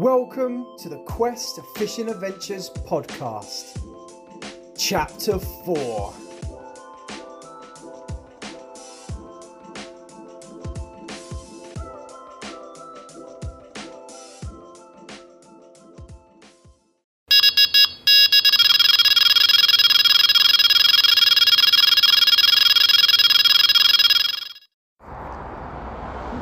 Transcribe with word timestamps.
Welcome 0.00 0.64
to 0.78 0.88
the 0.88 0.96
Quest 1.00 1.58
of 1.58 1.66
Fishing 1.76 2.08
Adventures 2.08 2.70
podcast, 2.70 3.78
Chapter 4.74 5.38
4. 5.38 6.14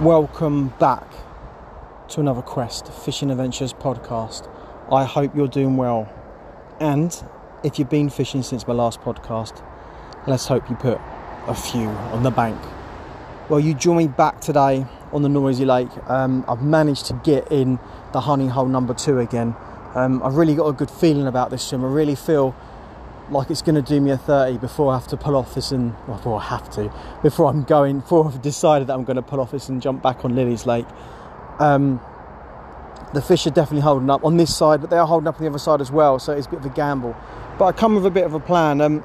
Welcome 0.01 0.69
back 0.79 1.18
to 2.09 2.21
another 2.21 2.41
Quest 2.41 2.91
Fishing 2.91 3.31
Adventures 3.31 3.75
podcast. 3.75 4.51
I 4.91 5.05
hope 5.05 5.37
you're 5.37 5.47
doing 5.47 5.77
well. 5.77 6.11
And 6.81 7.15
if 7.63 7.79
you've 7.79 7.91
been 7.91 8.09
fishing 8.09 8.43
since 8.43 8.67
my 8.67 8.73
last 8.73 9.03
podcast, 9.03 9.63
let's 10.27 10.47
hope 10.47 10.71
you 10.71 10.77
put 10.77 10.99
a 11.47 11.55
few 11.55 11.87
on 11.87 12.23
the 12.23 12.31
bank. 12.31 12.59
Well, 13.51 13.61
you 13.61 13.75
join 13.75 13.99
me 13.99 14.09
back 14.09 14.41
today 14.41 14.87
on 15.13 15.21
the 15.23 15.29
Noisy 15.29 15.67
Lake. 15.67 15.91
Um, 16.09 16.47
I've 16.49 16.63
managed 16.63 17.05
to 17.07 17.21
get 17.25 17.53
in 17.53 17.79
the 18.15 18.23
honey 18.23 18.49
hole 18.49 18.67
number 18.67 18.95
two 18.95 19.19
again. 19.19 19.55
Um, 19.95 20.23
I've 20.23 20.37
really 20.37 20.55
got 20.55 20.67
a 20.67 20.73
good 20.73 20.91
feeling 20.91 21.27
about 21.27 21.51
this 21.51 21.63
swim. 21.63 21.85
I 21.85 21.89
really 21.89 22.15
feel 22.15 22.57
like 23.31 23.51
it's 23.51 23.61
going 23.61 23.75
to 23.75 23.83
do 23.83 24.01
me 24.01 24.13
a 24.13 24.17
30 24.17 24.57
before 24.57 24.93
I 24.93 24.99
have 24.99 25.09
to 25.09 25.19
pull 25.19 25.37
off 25.37 25.55
this 25.55 25.73
and 25.73 25.93
well, 26.07 26.17
before 26.17 26.41
I 26.41 26.45
have 26.45 26.71
to, 26.71 26.91
before 27.23 27.51
I'm 27.51 27.65
going, 27.65 28.01
before 28.01 28.27
I've 28.27 28.41
decided 28.41 28.89
that 28.89 28.95
I'm 28.95 29.05
going 29.05 29.17
to 29.17 29.23
pull 29.23 29.41
off 29.41 29.51
this 29.51 29.69
and 29.69 29.83
jump 29.83 30.03
back 30.03 30.25
on 30.25 30.35
Lily's 30.35 30.65
Lake. 30.65 30.87
Um, 31.59 32.01
the 33.15 33.23
fish 33.23 33.47
are 33.47 33.51
definitely 33.51 33.81
holding 33.81 34.11
up 34.11 34.25
on 34.25 34.37
this 34.37 34.55
side, 34.55 34.81
but 34.81 34.91
they 34.91 34.99
are 34.99 35.07
holding 35.07 35.29
up 35.29 35.37
on 35.37 35.43
the 35.43 35.49
other 35.49 35.59
side 35.59 35.81
as 35.81 35.91
well. 35.91 36.19
So 36.19 36.33
it's 36.33 36.47
a 36.47 36.51
bit 36.51 36.61
of 36.61 36.67
a 36.67 36.71
gamble. 36.71 37.17
But 37.59 37.65
I 37.67 37.73
come 37.73 37.95
with 37.95 38.07
a 38.07 38.11
bit 38.11 38.25
of 38.25 38.35
a 38.35 38.41
plan. 38.41 38.81
Um, 38.81 39.05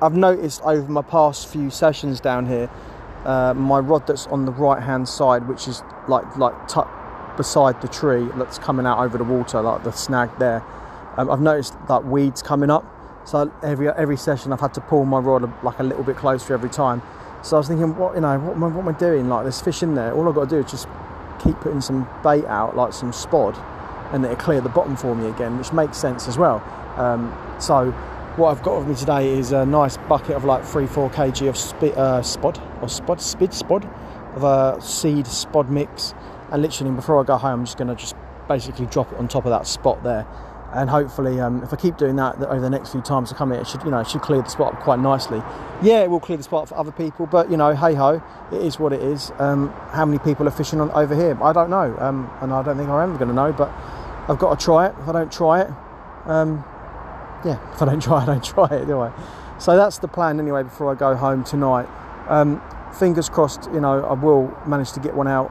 I've 0.00 0.14
noticed 0.14 0.62
over 0.62 0.90
my 0.90 1.02
past 1.02 1.48
few 1.48 1.70
sessions 1.70 2.20
down 2.20 2.46
here, 2.46 2.70
uh, 3.24 3.54
my 3.54 3.78
rod 3.78 4.06
that's 4.06 4.26
on 4.28 4.44
the 4.44 4.52
right 4.52 4.82
hand 4.82 5.08
side, 5.08 5.48
which 5.48 5.66
is 5.66 5.82
like 6.06 6.36
like 6.36 6.68
tucked 6.68 7.36
beside 7.36 7.80
the 7.82 7.88
tree 7.88 8.28
that's 8.36 8.58
coming 8.58 8.86
out 8.86 8.98
over 8.98 9.18
the 9.18 9.24
water, 9.24 9.60
like 9.60 9.82
the 9.82 9.92
snag 9.92 10.30
there. 10.38 10.62
Um, 11.16 11.30
I've 11.30 11.40
noticed 11.40 11.74
that 11.88 12.04
weeds 12.04 12.42
coming 12.42 12.70
up. 12.70 12.84
So 13.24 13.52
every 13.62 13.88
every 13.88 14.16
session, 14.16 14.52
I've 14.52 14.60
had 14.60 14.74
to 14.74 14.80
pull 14.80 15.04
my 15.04 15.18
rod 15.18 15.50
like 15.64 15.78
a 15.80 15.82
little 15.82 16.04
bit 16.04 16.16
closer 16.16 16.54
every 16.54 16.70
time. 16.70 17.02
So 17.42 17.56
I 17.56 17.58
was 17.58 17.68
thinking, 17.68 17.96
what 17.96 18.14
you 18.14 18.20
know, 18.20 18.38
what 18.38 18.54
am 18.54 18.64
I, 18.64 18.68
what 18.68 18.82
am 18.82 18.88
I 18.88 18.98
doing? 18.98 19.28
Like 19.28 19.44
there's 19.44 19.60
fish 19.60 19.82
in 19.82 19.94
there. 19.94 20.12
All 20.12 20.28
I've 20.28 20.34
got 20.34 20.48
to 20.48 20.56
do 20.56 20.64
is 20.64 20.70
just 20.70 20.86
keep 21.38 21.56
putting 21.60 21.80
some 21.80 22.08
bait 22.22 22.44
out, 22.46 22.76
like 22.76 22.92
some 22.92 23.12
spod, 23.12 23.56
and 24.12 24.24
it'll 24.24 24.36
clear 24.36 24.60
the 24.60 24.68
bottom 24.68 24.96
for 24.96 25.14
me 25.14 25.28
again, 25.28 25.58
which 25.58 25.72
makes 25.72 25.96
sense 25.96 26.28
as 26.28 26.38
well. 26.38 26.62
Um, 26.96 27.36
so 27.60 27.90
what 28.36 28.56
I've 28.56 28.62
got 28.62 28.78
with 28.78 28.88
me 28.88 28.94
today 28.94 29.30
is 29.30 29.52
a 29.52 29.66
nice 29.66 29.96
bucket 29.96 30.36
of 30.36 30.44
like 30.44 30.64
three, 30.64 30.86
four 30.86 31.10
kg 31.10 31.48
of 31.48 31.56
uh, 31.98 32.20
spod 32.22 32.58
or 32.80 32.88
spod, 32.88 33.20
spid 33.20 33.50
spod 33.50 33.84
of 34.36 34.44
a 34.44 34.80
seed 34.80 35.26
spod 35.26 35.68
mix, 35.68 36.14
and 36.52 36.62
literally 36.62 36.92
before 36.94 37.20
I 37.20 37.24
go 37.24 37.36
home, 37.36 37.60
I'm 37.60 37.66
just 37.66 37.78
going 37.78 37.88
to 37.88 37.94
just 37.94 38.14
basically 38.48 38.86
drop 38.86 39.12
it 39.12 39.18
on 39.18 39.28
top 39.28 39.44
of 39.44 39.50
that 39.50 39.66
spot 39.66 40.02
there. 40.02 40.26
And 40.74 40.90
hopefully, 40.90 41.40
um, 41.40 41.62
if 41.62 41.72
I 41.72 41.76
keep 41.76 41.96
doing 41.96 42.16
that 42.16 42.36
over 42.42 42.60
the 42.60 42.68
next 42.68 42.92
few 42.92 43.00
times 43.00 43.32
I 43.32 43.36
come 43.36 43.52
here, 43.52 43.60
it 43.60 43.66
should, 43.66 43.82
you 43.84 43.90
know, 43.90 44.00
it 44.00 44.08
should 44.08 44.20
clear 44.20 44.42
the 44.42 44.50
spot 44.50 44.74
up 44.74 44.80
quite 44.80 44.98
nicely. 44.98 45.42
Yeah, 45.82 46.02
it 46.02 46.10
will 46.10 46.20
clear 46.20 46.36
the 46.36 46.44
spot 46.44 46.68
for 46.68 46.76
other 46.76 46.92
people, 46.92 47.26
but 47.26 47.50
you 47.50 47.56
know, 47.56 47.74
hey 47.74 47.94
ho, 47.94 48.22
it 48.52 48.60
is 48.60 48.78
what 48.78 48.92
it 48.92 49.00
is. 49.00 49.32
Um, 49.38 49.70
how 49.92 50.04
many 50.04 50.18
people 50.18 50.46
are 50.46 50.50
fishing 50.50 50.80
on 50.80 50.90
over 50.90 51.14
here? 51.14 51.42
I 51.42 51.54
don't 51.54 51.70
know, 51.70 51.96
um, 51.98 52.30
and 52.42 52.52
I 52.52 52.62
don't 52.62 52.76
think 52.76 52.90
I'm 52.90 53.08
ever 53.08 53.18
going 53.18 53.28
to 53.28 53.34
know. 53.34 53.52
But 53.52 53.70
I've 54.28 54.38
got 54.38 54.58
to 54.58 54.62
try 54.62 54.88
it. 54.88 54.94
If 55.00 55.08
I 55.08 55.12
don't 55.12 55.32
try 55.32 55.62
it, 55.62 55.70
um, 56.26 56.62
yeah, 57.46 57.58
if 57.72 57.80
I 57.80 57.86
don't 57.86 58.02
try, 58.02 58.22
I 58.22 58.26
don't 58.26 58.44
try 58.44 58.66
it, 58.66 58.86
do 58.86 59.00
I? 59.00 59.12
So 59.58 59.74
that's 59.74 59.98
the 59.98 60.08
plan 60.08 60.38
anyway. 60.38 60.64
Before 60.64 60.92
I 60.92 60.94
go 60.94 61.16
home 61.16 61.44
tonight, 61.44 61.88
um, 62.28 62.60
fingers 62.92 63.30
crossed. 63.30 63.70
You 63.72 63.80
know, 63.80 64.04
I 64.04 64.12
will 64.12 64.54
manage 64.66 64.92
to 64.92 65.00
get 65.00 65.14
one 65.14 65.28
out. 65.28 65.50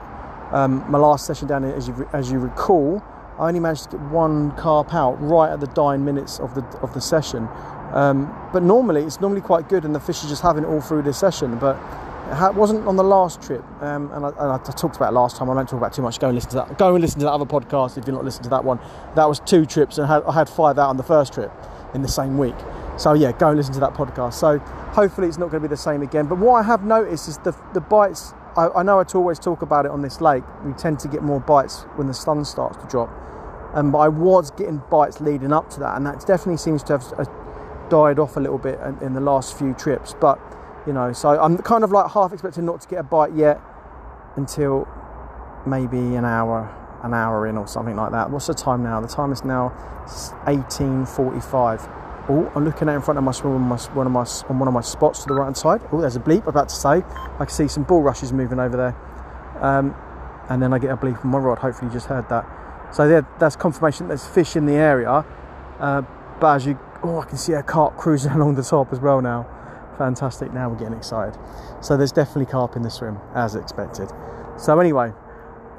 Um, 0.51 0.89
my 0.89 0.99
last 0.99 1.25
session 1.25 1.47
down 1.47 1.63
here, 1.63 1.73
as 1.73 1.87
you 1.87 2.07
as 2.13 2.31
you 2.31 2.37
recall, 2.37 3.01
I 3.39 3.47
only 3.47 3.59
managed 3.59 3.83
to 3.83 3.97
get 3.97 4.01
one 4.07 4.51
carp 4.51 4.93
out 4.93 5.21
right 5.21 5.51
at 5.51 5.59
the 5.59 5.67
dying 5.67 6.03
minutes 6.03 6.39
of 6.39 6.55
the 6.55 6.63
of 6.81 6.93
the 6.93 7.01
session. 7.01 7.47
Um, 7.93 8.33
but 8.51 8.63
normally, 8.63 9.03
it's 9.03 9.21
normally 9.21 9.41
quite 9.41 9.69
good, 9.69 9.85
and 9.85 9.95
the 9.95 9.99
fish 9.99 10.23
are 10.23 10.27
just 10.27 10.41
having 10.41 10.63
it 10.63 10.67
all 10.67 10.81
through 10.81 11.03
the 11.03 11.13
session. 11.13 11.57
But 11.57 11.77
it 12.29 12.55
wasn't 12.55 12.85
on 12.87 12.95
the 12.95 13.03
last 13.03 13.41
trip, 13.41 13.63
um, 13.81 14.11
and, 14.11 14.25
I, 14.25 14.29
and, 14.29 14.51
I, 14.51 14.57
talked 14.57 14.97
about 14.97 15.09
it 15.09 15.15
last 15.15 15.37
time. 15.37 15.49
I 15.49 15.53
won't 15.53 15.69
talk 15.69 15.77
about 15.77 15.93
too 15.93 16.01
much. 16.01 16.19
Go 16.19 16.27
and 16.27 16.35
listen 16.35 16.49
to 16.51 16.55
that. 16.57 16.77
Go 16.77 16.93
and 16.93 17.01
listen 17.01 17.19
to 17.19 17.25
that 17.25 17.31
other 17.31 17.45
podcast 17.45 17.97
if 17.97 18.05
you're 18.05 18.15
not 18.15 18.25
listening 18.25 18.43
to 18.43 18.49
that 18.49 18.65
one. 18.65 18.79
That 19.15 19.25
was 19.29 19.39
two 19.39 19.65
trips, 19.65 19.97
and 19.97 20.07
I 20.07 20.15
had, 20.15 20.23
I 20.23 20.33
had 20.33 20.49
five 20.49 20.77
out 20.77 20.89
on 20.89 20.97
the 20.97 21.03
first 21.03 21.33
trip 21.33 21.51
in 21.93 22.01
the 22.01 22.09
same 22.09 22.37
week. 22.37 22.55
So 22.97 23.13
yeah, 23.13 23.31
go 23.31 23.49
and 23.49 23.57
listen 23.57 23.73
to 23.75 23.79
that 23.79 23.93
podcast. 23.93 24.33
So 24.33 24.57
hopefully 24.57 25.27
it's 25.27 25.37
not 25.37 25.51
going 25.51 25.61
to 25.61 25.69
be 25.69 25.71
the 25.71 25.77
same 25.77 26.01
again. 26.01 26.25
But 26.25 26.39
what 26.39 26.55
I 26.55 26.63
have 26.63 26.83
noticed 26.83 27.27
is 27.27 27.37
the 27.39 27.55
the 27.73 27.81
bites. 27.81 28.33
I, 28.57 28.79
I 28.79 28.83
know 28.83 28.99
I 28.99 29.03
always 29.13 29.39
talk 29.39 29.61
about 29.61 29.85
it 29.85 29.91
on 29.91 30.01
this 30.01 30.19
lake. 30.19 30.43
We 30.65 30.73
tend 30.73 30.99
to 31.01 31.07
get 31.07 31.21
more 31.21 31.39
bites 31.39 31.83
when 31.95 32.07
the 32.07 32.13
sun 32.13 32.43
starts 32.43 32.77
to 32.77 32.87
drop. 32.87 33.09
Um, 33.73 33.91
but 33.91 33.99
I 33.99 34.07
was 34.07 34.49
getting 34.51 34.81
bites 34.89 35.21
leading 35.21 35.53
up 35.53 35.69
to 35.71 35.79
that, 35.81 35.95
and 35.95 36.05
that 36.07 36.25
definitely 36.25 36.57
seems 36.57 36.81
to 36.83 36.93
have 36.93 37.13
uh, 37.19 37.25
died 37.89 38.17
off 38.17 38.35
a 38.35 38.39
little 38.39 38.57
bit 38.57 38.79
in, 38.79 38.97
in 39.03 39.13
the 39.13 39.21
last 39.21 39.57
few 39.57 39.73
trips. 39.73 40.15
But 40.19 40.39
you 40.87 40.93
know, 40.93 41.13
so 41.13 41.39
I'm 41.39 41.57
kind 41.59 41.83
of 41.83 41.91
like 41.91 42.11
half 42.11 42.33
expecting 42.33 42.65
not 42.65 42.81
to 42.81 42.87
get 42.87 42.99
a 42.99 43.03
bite 43.03 43.33
yet 43.33 43.61
until 44.35 44.87
maybe 45.67 45.97
an 45.97 46.25
hour, 46.25 46.73
an 47.03 47.13
hour 47.13 47.45
in 47.45 47.57
or 47.57 47.67
something 47.67 47.95
like 47.95 48.11
that. 48.11 48.31
What's 48.31 48.47
the 48.47 48.53
time 48.55 48.81
now? 48.83 48.99
The 49.01 49.07
time 49.07 49.31
is 49.31 49.43
now 49.43 49.69
18:45. 50.47 51.96
Oh, 52.29 52.51
I'm 52.55 52.65
looking 52.65 52.89
out 52.89 52.95
in 52.95 53.01
front 53.01 53.17
of 53.17 53.23
my 53.23 53.31
swim 53.31 53.61
my, 53.61 53.77
one 53.77 54.05
of 54.05 54.11
my 54.11 54.25
on 54.49 54.59
one 54.59 54.67
of 54.67 54.73
my 54.73 54.81
spots 54.81 55.21
to 55.21 55.27
the 55.27 55.33
right 55.33 55.45
hand 55.45 55.55
side. 55.55 55.81
Oh, 55.91 56.01
there's 56.01 56.17
a 56.17 56.19
bleep. 56.19 56.45
About 56.45 56.69
to 56.69 56.75
say. 56.75 56.97
I 56.97 57.37
can 57.37 57.49
see 57.49 57.67
some 57.67 57.83
bulrushes 57.83 58.33
moving 58.33 58.59
over 58.59 58.75
there, 58.75 59.63
um, 59.63 59.95
and 60.49 60.61
then 60.61 60.73
I 60.73 60.79
get 60.79 60.91
a 60.91 60.97
bleep 60.97 61.23
on 61.23 61.31
my 61.31 61.37
rod. 61.37 61.59
Hopefully, 61.59 61.87
you 61.87 61.93
just 61.93 62.07
heard 62.07 62.27
that. 62.29 62.45
So 62.93 63.07
yeah, 63.07 63.21
that's 63.39 63.55
confirmation 63.55 64.09
there's 64.09 64.27
fish 64.27 64.55
in 64.55 64.65
the 64.65 64.73
area. 64.73 65.25
Uh, 65.79 66.01
but 66.39 66.55
as 66.55 66.65
you, 66.65 66.77
oh, 67.03 67.19
I 67.19 67.25
can 67.25 67.37
see 67.37 67.53
a 67.53 67.63
carp 67.63 67.97
cruising 67.97 68.31
along 68.33 68.55
the 68.55 68.63
top 68.63 68.91
as 68.91 68.99
well 68.99 69.21
now. 69.21 69.47
Fantastic. 69.97 70.53
Now 70.53 70.69
we're 70.69 70.77
getting 70.77 70.97
excited. 70.97 71.39
So 71.81 71.95
there's 71.95 72.11
definitely 72.11 72.45
carp 72.45 72.75
in 72.75 72.81
the 72.81 72.91
swim, 72.91 73.19
as 73.35 73.55
expected. 73.55 74.09
So 74.57 74.79
anyway, 74.79 75.13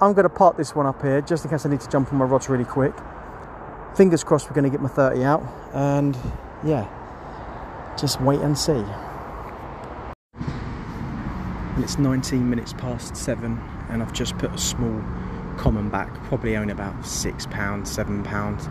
I'm 0.00 0.12
going 0.12 0.24
to 0.24 0.30
park 0.30 0.56
this 0.56 0.74
one 0.74 0.86
up 0.86 1.02
here 1.02 1.20
just 1.20 1.44
in 1.44 1.50
case 1.50 1.66
I 1.66 1.68
need 1.68 1.80
to 1.80 1.88
jump 1.88 2.12
on 2.12 2.18
my 2.18 2.24
rods 2.24 2.48
really 2.48 2.64
quick. 2.64 2.94
Fingers 3.96 4.22
crossed 4.22 4.48
we're 4.48 4.54
going 4.54 4.64
to 4.64 4.70
get 4.70 4.80
my 4.80 4.88
30 4.88 5.24
out. 5.24 5.42
And 5.72 6.16
yeah, 6.64 6.86
just 7.98 8.20
wait 8.20 8.40
and 8.40 8.56
see. 8.56 8.84
And 11.74 11.84
it's 11.84 11.98
19 11.98 12.48
minutes 12.48 12.72
past 12.72 13.16
seven, 13.16 13.60
and 13.88 14.02
I've 14.02 14.12
just 14.12 14.36
put 14.38 14.52
a 14.52 14.58
small 14.58 15.02
common 15.56 15.90
back, 15.90 16.12
probably 16.24 16.56
only 16.56 16.72
about 16.72 17.06
six 17.06 17.46
pounds, 17.46 17.90
seven 17.90 18.22
pounds. 18.22 18.66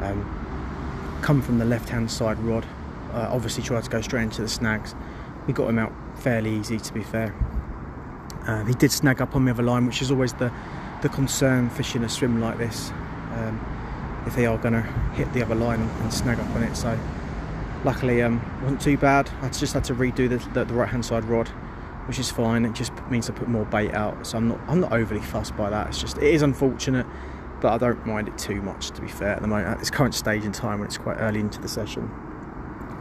Um, 0.00 1.18
come 1.22 1.40
from 1.40 1.58
the 1.58 1.64
left 1.64 1.88
hand 1.88 2.10
side 2.10 2.38
rod. 2.40 2.66
Uh, 3.12 3.28
obviously, 3.30 3.62
tried 3.62 3.84
to 3.84 3.90
go 3.90 4.00
straight 4.00 4.24
into 4.24 4.42
the 4.42 4.48
snags. 4.48 4.94
We 5.46 5.52
got 5.52 5.68
him 5.68 5.78
out 5.78 5.92
fairly 6.18 6.54
easy, 6.56 6.78
to 6.78 6.92
be 6.92 7.02
fair. 7.02 7.34
Um, 8.46 8.66
he 8.66 8.74
did 8.74 8.92
snag 8.92 9.22
up 9.22 9.34
on 9.34 9.44
the 9.44 9.50
other 9.50 9.62
line, 9.62 9.86
which 9.86 10.02
is 10.02 10.10
always 10.10 10.32
the 10.34 10.52
the 11.02 11.08
concern 11.10 11.68
fishing 11.70 12.02
a 12.02 12.08
swim 12.08 12.40
like 12.40 12.56
this. 12.58 12.90
Um, 13.34 13.60
if 14.26 14.36
they 14.36 14.46
are 14.46 14.58
going 14.58 14.74
to 14.74 14.82
hit 15.14 15.32
the 15.32 15.42
other 15.42 15.54
line 15.54 15.80
and, 15.80 16.12
snag 16.12 16.38
up 16.38 16.48
on 16.50 16.62
it, 16.62 16.76
so 16.76 16.98
luckily 17.84 18.22
um, 18.22 18.40
wasn't 18.62 18.80
too 18.80 18.96
bad. 18.96 19.30
I 19.42 19.48
just 19.48 19.74
had 19.74 19.84
to 19.84 19.94
redo 19.94 20.28
the, 20.28 20.38
the, 20.52 20.64
the 20.64 20.74
right 20.74 20.88
hand 20.88 21.04
side 21.04 21.24
rod 21.24 21.50
which 22.06 22.18
is 22.18 22.30
fine. 22.30 22.64
It 22.64 22.74
just 22.74 22.92
means 23.08 23.30
I 23.30 23.32
put 23.32 23.48
more 23.48 23.64
bait 23.64 23.92
out, 23.94 24.26
so 24.26 24.38
I'm 24.38 24.48
not 24.48 24.60
I'm 24.68 24.80
not 24.80 24.92
overly 24.92 25.20
fussed 25.20 25.56
by 25.56 25.70
that. 25.70 25.88
It's 25.88 26.00
just 26.00 26.18
it 26.18 26.24
is 26.24 26.42
unfortunate, 26.42 27.06
but 27.60 27.72
I 27.72 27.78
don't 27.78 28.04
mind 28.06 28.28
it 28.28 28.38
too 28.38 28.60
much 28.62 28.90
to 28.90 29.00
be 29.00 29.08
fair 29.08 29.30
at 29.30 29.42
the 29.42 29.48
moment 29.48 29.68
at 29.68 29.78
this 29.78 29.90
current 29.90 30.14
stage 30.14 30.44
in 30.44 30.52
time 30.52 30.80
when 30.80 30.86
it's 30.86 30.98
quite 30.98 31.16
early 31.16 31.40
into 31.40 31.60
the 31.60 31.68
session. 31.68 32.10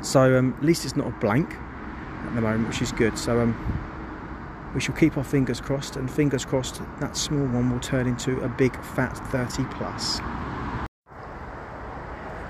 So 0.01 0.37
um, 0.37 0.53
at 0.57 0.63
least 0.63 0.85
it's 0.85 0.95
not 0.95 1.07
a 1.07 1.11
blank 1.11 1.53
at 1.53 2.35
the 2.35 2.41
moment, 2.41 2.67
which 2.67 2.81
is 2.81 2.91
good. 2.91 3.17
So 3.17 3.39
um, 3.41 4.71
we 4.73 4.81
shall 4.81 4.95
keep 4.95 5.17
our 5.17 5.23
fingers 5.23 5.61
crossed, 5.61 5.95
and 5.95 6.09
fingers 6.09 6.45
crossed 6.45 6.81
that 6.99 7.15
small 7.17 7.45
one 7.47 7.71
will 7.71 7.79
turn 7.79 8.07
into 8.07 8.39
a 8.41 8.49
big 8.49 8.75
fat 8.83 9.13
30 9.31 9.65
plus. 9.71 10.19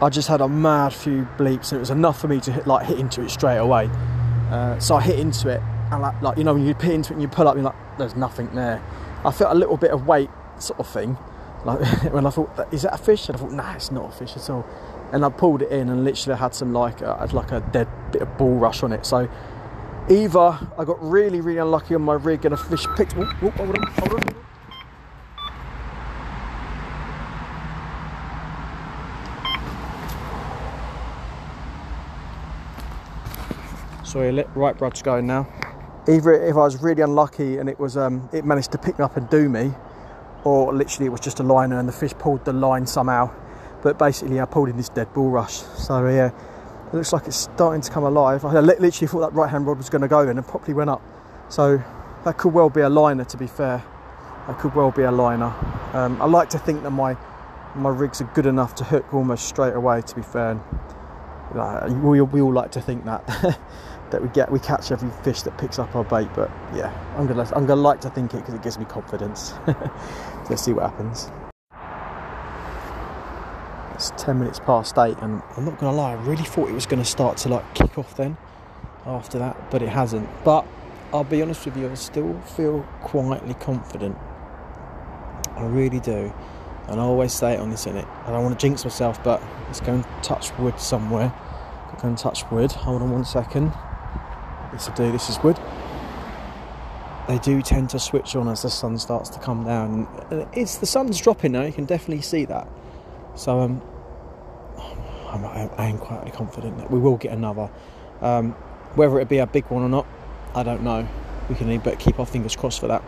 I 0.04 0.10
just 0.10 0.28
had 0.28 0.42
a 0.42 0.50
mad 0.50 0.94
few 0.94 1.26
bleeps, 1.38 1.72
and 1.72 1.78
it 1.78 1.80
was 1.80 1.90
enough 1.90 2.20
for 2.20 2.28
me 2.28 2.42
to 2.42 2.52
hit, 2.52 2.68
like 2.68 2.86
hit 2.86 3.00
into 3.00 3.22
it 3.22 3.30
straight 3.30 3.58
away. 3.58 3.90
Uh, 4.52 4.78
so 4.78 4.96
I 4.96 5.02
hit 5.02 5.18
into 5.18 5.48
it, 5.48 5.62
and 5.92 6.02
like, 6.02 6.22
like 6.22 6.38
you 6.38 6.44
know 6.44 6.54
when 6.54 6.66
you 6.66 6.74
put 6.76 6.90
into 6.90 7.12
it 7.12 7.14
and 7.14 7.22
you 7.22 7.30
pull 7.30 7.48
up, 7.48 7.56
you're 7.56 7.64
like, 7.64 7.98
there's 7.98 8.16
nothing 8.16 8.54
there. 8.54 8.84
I 9.24 9.32
felt 9.32 9.56
a 9.56 9.58
little 9.58 9.78
bit 9.78 9.92
of 9.92 10.06
weight, 10.06 10.30
sort 10.60 10.80
of 10.80 10.88
thing. 10.88 11.18
Like 11.66 11.80
when 12.12 12.26
I 12.28 12.30
thought, 12.30 12.68
is 12.74 12.82
that 12.82 12.94
a 12.94 12.98
fish? 12.98 13.30
And 13.30 13.38
I 13.38 13.40
thought, 13.40 13.54
nah, 13.54 13.74
it's 13.74 13.90
not 13.90 14.10
a 14.10 14.12
fish 14.12 14.36
at 14.36 14.50
all. 14.50 14.68
And 15.14 15.24
I 15.24 15.30
pulled 15.30 15.62
it 15.62 15.72
in 15.72 15.88
and 15.88 16.04
literally 16.04 16.38
had 16.38 16.54
some 16.54 16.74
like 16.74 17.00
a, 17.00 17.30
like 17.32 17.54
a 17.54 17.62
dead 17.72 17.88
bit 18.12 18.22
of 18.22 18.28
bulrush 18.38 18.84
on 18.84 18.92
it. 18.92 19.06
So 19.06 19.30
either 20.10 20.60
I 20.78 20.84
got 20.84 21.02
really 21.02 21.40
really 21.40 21.60
unlucky 21.60 21.96
on 21.96 22.02
my 22.02 22.16
rig 22.16 22.44
and 22.44 22.54
a 22.54 22.58
fish 22.58 22.86
picked. 22.98 23.14
hold 23.14 23.26
on, 23.62 23.88
hold 23.94 24.14
on. 24.14 24.36
Sorry, 34.13 34.45
right 34.54 34.80
rod's 34.80 35.01
going 35.01 35.25
now. 35.25 35.48
Either 36.07 36.33
if 36.33 36.54
I 36.56 36.60
was 36.60 36.83
really 36.83 37.01
unlucky 37.01 37.57
and 37.57 37.68
it 37.68 37.80
was 37.80 37.98
um, 37.98 38.30
it 38.31 38.45
managed 38.45 38.71
to 38.74 38.77
pick 38.77 39.00
me 39.00 39.04
up 39.04 39.18
and 39.18 39.27
do 39.27 39.50
me, 39.50 39.71
or 40.44 40.71
literally 40.71 41.07
it 41.07 41.10
was 41.10 41.19
just 41.19 41.39
a 41.39 41.44
liner 41.44 41.80
and 41.80 41.89
the 41.89 41.94
fish 41.94 42.13
pulled 42.19 42.45
the 42.45 42.54
line 42.54 42.86
somehow. 42.86 43.33
But 43.81 43.98
basically, 43.98 44.39
I 44.39 44.45
pulled 44.45 44.69
in 44.69 44.77
this 44.77 44.89
dead 44.89 45.12
bulrush. 45.15 45.63
So 45.80 46.07
yeah, 46.10 46.27
it 46.27 46.94
looks 46.94 47.12
like 47.12 47.25
it's 47.25 47.38
starting 47.38 47.81
to 47.81 47.89
come 47.89 48.04
alive. 48.04 48.45
I 48.45 48.60
literally 48.60 48.92
thought 48.92 49.21
that 49.21 49.33
right 49.33 49.50
hand 49.50 49.65
rod 49.65 49.80
was 49.80 49.89
going 49.89 50.04
to 50.04 50.07
go 50.07 50.19
in 50.19 50.38
and 50.38 50.45
properly 50.45 50.75
went 50.75 50.92
up. 50.92 51.01
So 51.50 51.81
that 52.24 52.38
could 52.38 52.54
well 52.54 52.69
be 52.69 52.81
a 52.81 52.89
liner, 52.89 53.25
to 53.25 53.38
be 53.38 53.48
fair. 53.48 53.83
That 54.45 54.59
could 54.59 54.75
well 54.75 54.92
be 54.92 55.01
a 55.01 55.12
liner. 55.12 55.51
Um, 55.94 56.21
I 56.21 56.25
like 56.25 56.51
to 56.51 56.59
think 56.59 56.83
that 56.83 56.92
my 56.92 57.18
my 57.74 57.89
rigs 57.89 58.21
are 58.21 58.30
good 58.36 58.45
enough 58.45 58.75
to 58.75 58.83
hook 58.83 59.12
almost 59.12 59.48
straight 59.48 59.74
away. 59.74 60.04
To 60.04 60.16
be 60.16 60.21
fair, 60.21 60.62
we, 62.04 62.21
we 62.21 62.42
all 62.42 62.54
like 62.54 62.71
to 62.74 62.81
think 62.81 63.06
that 63.06 63.57
that 64.13 64.21
we 64.21 64.30
get 64.30 64.51
we 64.51 64.60
catch 64.60 64.92
every 64.92 65.10
fish 65.24 65.42
that 65.42 65.57
picks 65.57 65.80
up 65.80 65.94
our 65.95 66.04
bait. 66.04 66.30
But 66.33 66.50
yeah, 66.74 66.94
I'm 67.18 67.27
gonna 67.27 67.50
I'm 67.54 67.65
gonna 67.65 67.81
like 67.81 68.00
to 68.01 68.10
think 68.10 68.33
it 68.33 68.38
because 68.38 68.54
it 68.54 68.62
gives 68.62 68.77
me 68.77 68.86
confidence. 68.86 69.54
Let's 70.50 70.63
see 70.63 70.71
what 70.71 70.89
happens. 70.89 71.30
It's 73.95 74.12
10 74.18 74.39
minutes 74.39 74.60
past 74.60 74.98
8 74.98 75.18
and 75.21 75.42
I'm 75.56 75.65
not 75.65 75.80
to 75.80 75.92
lie, 75.92 76.12
I 76.12 76.15
really 76.24 76.44
thought 76.44 76.69
it 76.69 76.74
was 76.74 76.86
to 76.86 77.06
start 77.06 77.38
to 77.38 77.50
like 77.50 77.75
kick 77.75 77.98
off 77.98 78.15
then 78.15 78.38
after 79.06 79.39
that, 79.39 79.71
but 79.71 79.81
it 79.81 79.89
hasn't. 79.89 80.27
But 80.44 80.66
I'll 81.13 81.24
be 81.24 81.42
honest 81.42 81.66
with 81.66 81.77
you, 81.77 81.89
I 81.89 81.94
still 81.94 82.39
feel 82.42 82.81
quietly 83.01 83.54
confident. 83.56 84.18
I 85.56 85.66
really 85.66 86.00
do. 86.00 86.33
And 86.88 87.00
I 87.00 87.04
always 87.04 87.31
say 87.31 87.54
it 87.54 87.59
on 87.59 87.69
this, 87.69 87.86
innit? 87.86 88.07
I 88.25 88.31
don't 88.31 88.44
want 88.44 88.59
to 88.59 88.68
jinx 88.68 88.83
myself, 88.83 89.24
but 89.24 89.42
let's 89.68 89.80
go 89.80 89.94
and 89.94 90.06
touch 90.21 90.51
wood 90.57 90.80
somewhere. 90.80 91.33
Go 92.01 92.07
and 92.09 92.18
touch 92.18 92.44
wood. 92.51 92.71
Hold 92.71 93.04
on 93.04 93.12
one 93.12 93.24
second. 93.24 93.71
This 94.74 94.88
will 94.88 94.96
do, 94.96 95.12
this 95.12 95.30
is 95.30 95.38
wood. 95.44 95.60
They 97.28 97.38
do 97.40 97.62
tend 97.62 97.90
to 97.92 98.00
switch 98.00 98.36
on 98.36 98.50
as 98.50 98.64
the 98.64 98.70
sun 98.70 98.98
starts 98.98 99.30
to 99.30 99.40
come 99.40 99.64
down. 99.64 100.08
It's 100.54 100.78
the 100.78 100.86
sun's 100.86 101.20
dropping 101.22 101.54
now, 101.54 101.64
you 101.64 101.72
can 101.72 101.86
definitely 101.86 102.22
see 102.22 102.46
that. 102.46 102.68
So 103.36 103.62
um, 103.62 103.81
I'm, 105.30 105.46
I 105.46 105.88
am 105.88 105.98
quietly 105.98 106.31
confident 106.31 106.78
that 106.78 106.92
we 106.92 107.00
will 107.00 107.18
get 107.18 107.31
another. 107.31 107.70
Um, 108.22 108.52
whether 108.96 109.20
it 109.20 109.30
be 109.30 109.38
a 109.38 109.48
big 109.48 109.66
one 109.68 109.84
or 109.84 109.90
not, 109.90 110.06
I 110.54 110.64
don't 110.64 110.84
know. 110.84 111.08
We 111.50 111.56
can 111.56 111.78
but 111.80 112.00
keep 112.00 112.19
our 112.19 112.26
fingers 112.26 112.56
crossed 112.56 112.80
for 112.80 112.88
that. 112.88 113.04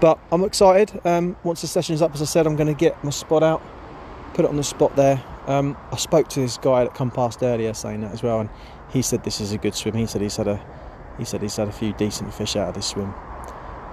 But 0.00 0.18
I'm 0.30 0.44
excited. 0.44 1.00
Um, 1.04 1.36
once 1.42 1.62
the 1.62 1.66
session 1.66 1.94
is 1.94 2.02
up, 2.02 2.14
as 2.14 2.22
I 2.22 2.26
said, 2.26 2.46
I'm 2.46 2.56
going 2.56 2.66
to 2.66 2.78
get 2.78 3.02
my 3.02 3.10
spod 3.10 3.42
out, 3.42 3.62
put 4.34 4.44
it 4.44 4.48
on 4.48 4.56
the 4.56 4.64
spot 4.64 4.94
there. 4.94 5.22
Um, 5.46 5.76
I 5.90 5.96
spoke 5.96 6.28
to 6.28 6.40
this 6.40 6.58
guy 6.58 6.84
that 6.84 6.94
come 6.94 7.10
past 7.10 7.42
earlier 7.42 7.72
saying 7.72 8.02
that 8.02 8.12
as 8.12 8.22
well, 8.22 8.40
and 8.40 8.50
he 8.90 9.02
said 9.02 9.24
this 9.24 9.40
is 9.40 9.52
a 9.52 9.58
good 9.58 9.74
swim. 9.74 9.94
He 9.94 10.06
said 10.06 10.22
he's 10.22 10.36
had 10.36 10.48
a 10.48 10.60
he 11.18 11.24
said 11.24 11.42
he's 11.42 11.56
had 11.56 11.68
a 11.68 11.72
few 11.72 11.92
decent 11.94 12.32
fish 12.32 12.56
out 12.56 12.68
of 12.68 12.74
this 12.74 12.86
swim. 12.86 13.14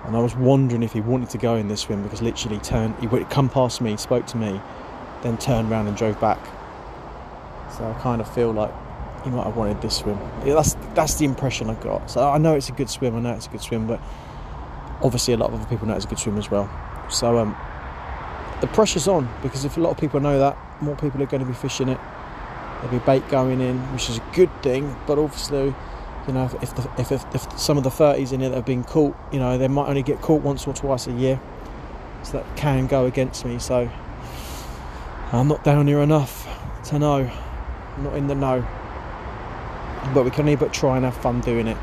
And 0.06 0.18
I 0.18 0.19
was 0.19 0.36
wondering 0.36 0.84
if 0.84 0.92
he 0.92 1.00
wanted 1.00 1.30
to 1.30 1.38
go 1.38 1.56
in 1.56 1.69
this 1.69 1.81
swim 1.81 2.04
because 2.04 2.22
literally 2.22 2.60
turned, 2.60 2.95
he 3.00 3.07
would 3.07 3.30
come 3.30 3.50
past 3.50 3.80
me, 3.80 3.95
spoke 3.95 4.25
to 4.28 4.38
me, 4.38 4.60
then 5.22 5.38
turned 5.38 5.72
around 5.72 5.88
and 5.88 5.95
drove 5.95 6.19
back. 6.19 6.45
So 7.78 7.90
I 7.90 7.94
kind 8.01 8.19
of 8.19 8.31
feel 8.34 8.51
like 8.51 8.72
he 9.24 9.30
might 9.30 9.45
have 9.45 9.56
wanted 9.56 9.81
this 9.81 9.98
swim. 9.98 10.19
That's 10.44 10.75
that's 10.94 11.16
the 11.16 11.25
impression 11.25 11.69
I 11.69 11.75
got. 11.75 12.10
So 12.10 12.30
I 12.30 12.38
know 12.38 12.54
it's 12.56 12.69
a 12.69 12.74
good 12.74 12.89
swim. 12.89 13.16
I 13.16 13.19
know 13.19 13.34
it's 13.34 13.48
a 13.48 13.50
good 13.50 13.62
swim, 13.62 13.88
but 13.88 14.01
obviously 15.01 15.34
a 15.34 15.38
lot 15.38 15.50
of 15.50 15.56
other 15.60 15.69
people 15.69 15.88
know 15.88 15.96
it's 15.96 16.06
a 16.06 16.10
good 16.10 16.19
swim 16.19 16.38
as 16.38 16.51
well. 16.51 16.69
So 17.10 17.38
um, 17.38 17.56
the 18.60 18.68
pressure's 18.68 19.07
on 19.07 19.30
because 19.42 19.63
if 19.63 19.78
a 19.78 19.80
lot 19.80 19.92
of 19.92 19.98
people 19.98 20.19
know 20.19 20.38
that, 20.39 20.57
more 20.81 20.96
people 20.98 21.24
are 21.24 21.25
going 21.25 21.42
to 21.42 21.48
be 21.48 21.54
fishing 21.54 21.88
it. 21.88 22.00
There'll 22.83 23.00
be 23.00 23.06
bait 23.06 23.27
going 23.30 23.62
in, 23.62 23.80
which 23.94 24.09
is 24.09 24.18
a 24.18 24.24
good 24.33 24.50
thing. 24.62 24.94
But 25.07 25.18
obviously, 25.18 25.74
you 26.27 26.33
know, 26.33 26.50
if, 26.62 26.75
the, 26.75 26.89
if, 26.97 27.12
if, 27.13 27.25
if 27.33 27.59
some 27.59 27.77
of 27.77 27.85
the 27.85 27.89
30s 27.89 28.33
in 28.33 28.41
here 28.41 28.50
that 28.50 28.56
have 28.56 28.65
been 28.65 28.83
caught, 28.83 29.15
you 29.31 29.39
know, 29.39 29.57
they 29.57 29.69
might 29.69 29.88
only 29.88 30.03
get 30.03 30.21
caught 30.21 30.41
once 30.41 30.68
or 30.68 30.74
twice 30.74 31.07
a 31.07 31.13
year. 31.13 31.39
So 32.24 32.33
that 32.33 32.57
can 32.57 32.88
go 32.88 33.06
against 33.06 33.45
me. 33.45 33.57
So 33.59 33.89
I'm 35.31 35.47
not 35.47 35.63
down 35.63 35.88
here 35.88 36.00
enough 36.00 36.47
to 36.89 37.00
know. 37.00 37.30
I'm 37.95 38.03
not 38.03 38.15
in 38.15 38.27
the 38.27 38.35
know. 38.35 38.65
But 40.13 40.25
we 40.25 40.31
can 40.31 40.41
only 40.41 40.56
but 40.57 40.74
try 40.74 40.97
and 40.97 41.06
have 41.06 41.15
fun 41.15 41.39
doing 41.39 41.68
it. 41.68 41.77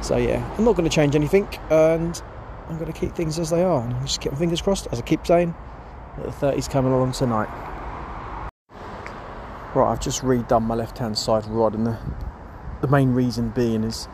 So 0.00 0.16
yeah, 0.16 0.42
I'm 0.56 0.64
not 0.64 0.76
going 0.76 0.88
to 0.88 0.94
change 0.94 1.14
anything, 1.14 1.48
and 1.70 2.20
I'm 2.68 2.78
going 2.78 2.90
to 2.90 2.98
keep 2.98 3.14
things 3.14 3.38
as 3.38 3.50
they 3.50 3.62
are. 3.62 3.82
And 3.82 4.00
just 4.06 4.20
keep 4.20 4.32
my 4.32 4.38
fingers 4.38 4.62
crossed, 4.62 4.86
as 4.92 4.98
I 4.98 5.02
keep 5.02 5.26
saying, 5.26 5.54
that 6.16 6.24
the 6.24 6.46
30's 6.46 6.68
coming 6.68 6.92
along 6.92 7.12
tonight. 7.12 7.48
Right, 9.78 9.92
I've 9.92 10.00
just 10.00 10.22
redone 10.22 10.62
my 10.62 10.74
left-hand 10.74 11.16
side 11.16 11.46
rod, 11.46 11.72
and 11.72 11.86
the 11.86 11.96
the 12.80 12.88
main 12.88 13.14
reason 13.14 13.50
being 13.50 13.84
is 13.84 14.08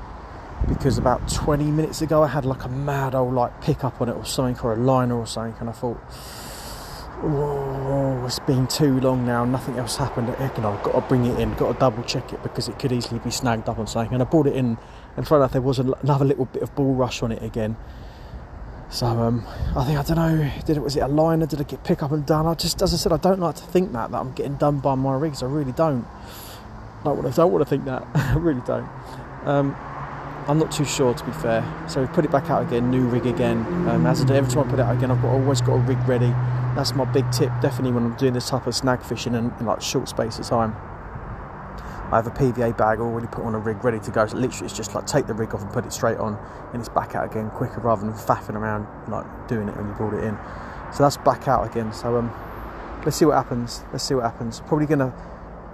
because 0.69 0.99
about 0.99 1.27
20 1.27 1.65
minutes 1.71 2.03
ago 2.03 2.23
I 2.23 2.27
had 2.27 2.45
like 2.45 2.65
a 2.65 2.69
mad 2.69 3.15
old 3.15 3.33
like 3.33 3.63
pickup 3.63 3.99
on 4.03 4.11
it 4.11 4.13
or 4.13 4.27
something 4.27 4.63
or 4.63 4.75
a 4.75 4.77
liner 4.77 5.19
or 5.19 5.27
something 5.27 5.55
and 5.61 5.71
I 5.71 5.73
thought 5.73 5.99
oh 7.23 8.25
it's 8.27 8.41
been 8.41 8.67
too 8.67 9.01
long 9.01 9.25
now. 9.25 9.47
Nothing 9.47 9.79
else 9.79 9.97
happened. 9.97 10.29
You 10.29 10.63
know 10.63 10.73
I've 10.73 10.83
got 10.83 10.93
to 10.93 11.01
bring 11.01 11.25
it 11.25 11.39
in 11.41 11.55
got 11.55 11.73
to 11.73 11.79
double 11.79 12.03
check 12.03 12.31
it 12.35 12.43
because 12.43 12.69
it 12.69 12.79
could 12.79 12.93
easily 12.93 13.21
be 13.21 13.31
snagged 13.31 13.67
up 13.67 13.79
on 13.79 13.87
something. 13.87 14.13
And 14.13 14.23
I 14.23 14.27
brought 14.27 14.47
it 14.47 14.57
in 14.57 14.77
and 15.17 15.27
found 15.27 15.43
out 15.43 15.53
there 15.53 15.63
was 15.63 15.79
another 15.79 16.27
little 16.27 16.45
bit 16.45 16.63
of 16.63 16.75
bulrush 16.75 17.23
on 17.23 17.33
it 17.33 17.43
again 17.43 17.77
so 18.95 19.07
um, 19.07 19.45
I 19.77 19.85
think 19.85 19.99
I 19.99 20.03
don't 20.03 20.17
know 20.17 20.51
did 20.65 20.77
it 20.77 20.81
was 20.81 20.97
it 20.97 21.01
a 21.01 21.09
liner 21.09 21.47
did 21.47 21.61
I 21.61 21.65
get 21.65 21.83
pick 21.83 22.03
up 22.03 22.13
and 22.13 22.25
done 22.25 22.47
I 22.47 22.55
just 22.55 22.81
as 22.81 22.95
I 22.95 22.97
said 22.97 23.13
I 23.13 23.17
don't 23.17 23.41
like 23.41 23.57
to 23.57 23.65
think 23.65 23.93
that 23.93 24.11
that 24.13 24.19
I'm 24.19 24.33
getting 24.33 24.55
done 24.57 24.79
by 24.79 24.95
my 24.95 25.15
rigs 25.15 25.43
I 25.43 25.47
really 25.47 25.73
don't 25.73 26.07
don't 27.05 27.23
want 27.23 27.31
to, 27.31 27.37
don't 27.37 27.53
want 27.53 27.63
to 27.63 27.69
think 27.69 27.85
that. 27.85 28.07
I 28.15 28.35
really 28.35 28.63
don't. 28.63 28.89
Um, 29.45 29.77
I'm 30.49 30.59
not 30.59 30.73
too 30.73 30.85
sure, 30.85 31.15
to 31.15 31.25
be 31.25 31.33
fair. 31.33 31.65
So 31.89 32.01
we 32.01 32.07
put 32.09 32.25
it 32.25 32.31
back 32.31 32.51
out 32.51 32.67
again, 32.67 32.91
new 32.91 33.07
rig 33.07 33.27
again. 33.27 33.59
Um, 33.89 34.07
as 34.07 34.23
I 34.23 34.25
do 34.25 34.35
every 34.35 34.51
time 34.51 34.67
I 34.67 34.71
put 34.71 34.79
it 34.79 34.83
out 34.83 34.97
again, 34.97 35.11
I've 35.11 35.23
got, 35.23 35.31
always 35.31 35.61
got 35.61 35.75
a 35.75 35.79
rig 35.79 35.99
ready. 36.09 36.29
That's 36.75 36.95
my 36.95 37.05
big 37.05 37.31
tip, 37.31 37.51
definitely 37.61 37.93
when 37.93 38.05
I'm 38.05 38.17
doing 38.17 38.33
this 38.33 38.49
type 38.49 38.67
of 38.67 38.75
snag 38.75 39.03
fishing 39.03 39.35
in, 39.35 39.53
in 39.61 39.67
like 39.67 39.81
short 39.81 40.09
space 40.09 40.39
of 40.39 40.47
time. 40.47 40.75
I 42.15 42.19
have 42.19 42.29
a 42.29 42.31
PVA 42.31 42.79
bag 42.79 43.01
already 43.01 43.27
put 43.27 43.45
on 43.45 43.57
a 43.57 43.59
rig 43.59 43.83
ready 43.83 43.99
to 43.99 44.11
go. 44.13 44.25
So 44.25 44.37
literally, 44.37 44.67
it's 44.67 44.77
just 44.77 44.95
like 44.95 45.05
take 45.05 45.27
the 45.27 45.35
rig 45.35 45.53
off 45.53 45.63
and 45.63 45.73
put 45.73 45.85
it 45.85 45.93
straight 45.93 46.19
on, 46.19 46.39
and 46.73 46.81
it's 46.81 46.89
back 46.89 47.17
out 47.17 47.29
again 47.29 47.51
quicker 47.51 47.81
rather 47.81 48.03
than 48.03 48.15
faffing 48.15 48.55
around 48.55 48.87
like 49.11 49.27
doing 49.49 49.69
it 49.69 49.77
when 49.77 49.89
you 49.89 49.95
brought 49.95 50.15
it 50.15 50.23
in. 50.23 50.39
So 50.93 51.03
that's 51.03 51.17
back 51.17 51.49
out 51.49 51.69
again. 51.69 51.93
So 51.93 52.17
um, 52.17 52.33
let's 53.05 53.17
see 53.17 53.25
what 53.25 53.35
happens. 53.35 53.83
Let's 53.91 54.05
see 54.05 54.15
what 54.15 54.23
happens. 54.23 54.61
Probably 54.61 54.87
gonna 54.87 55.13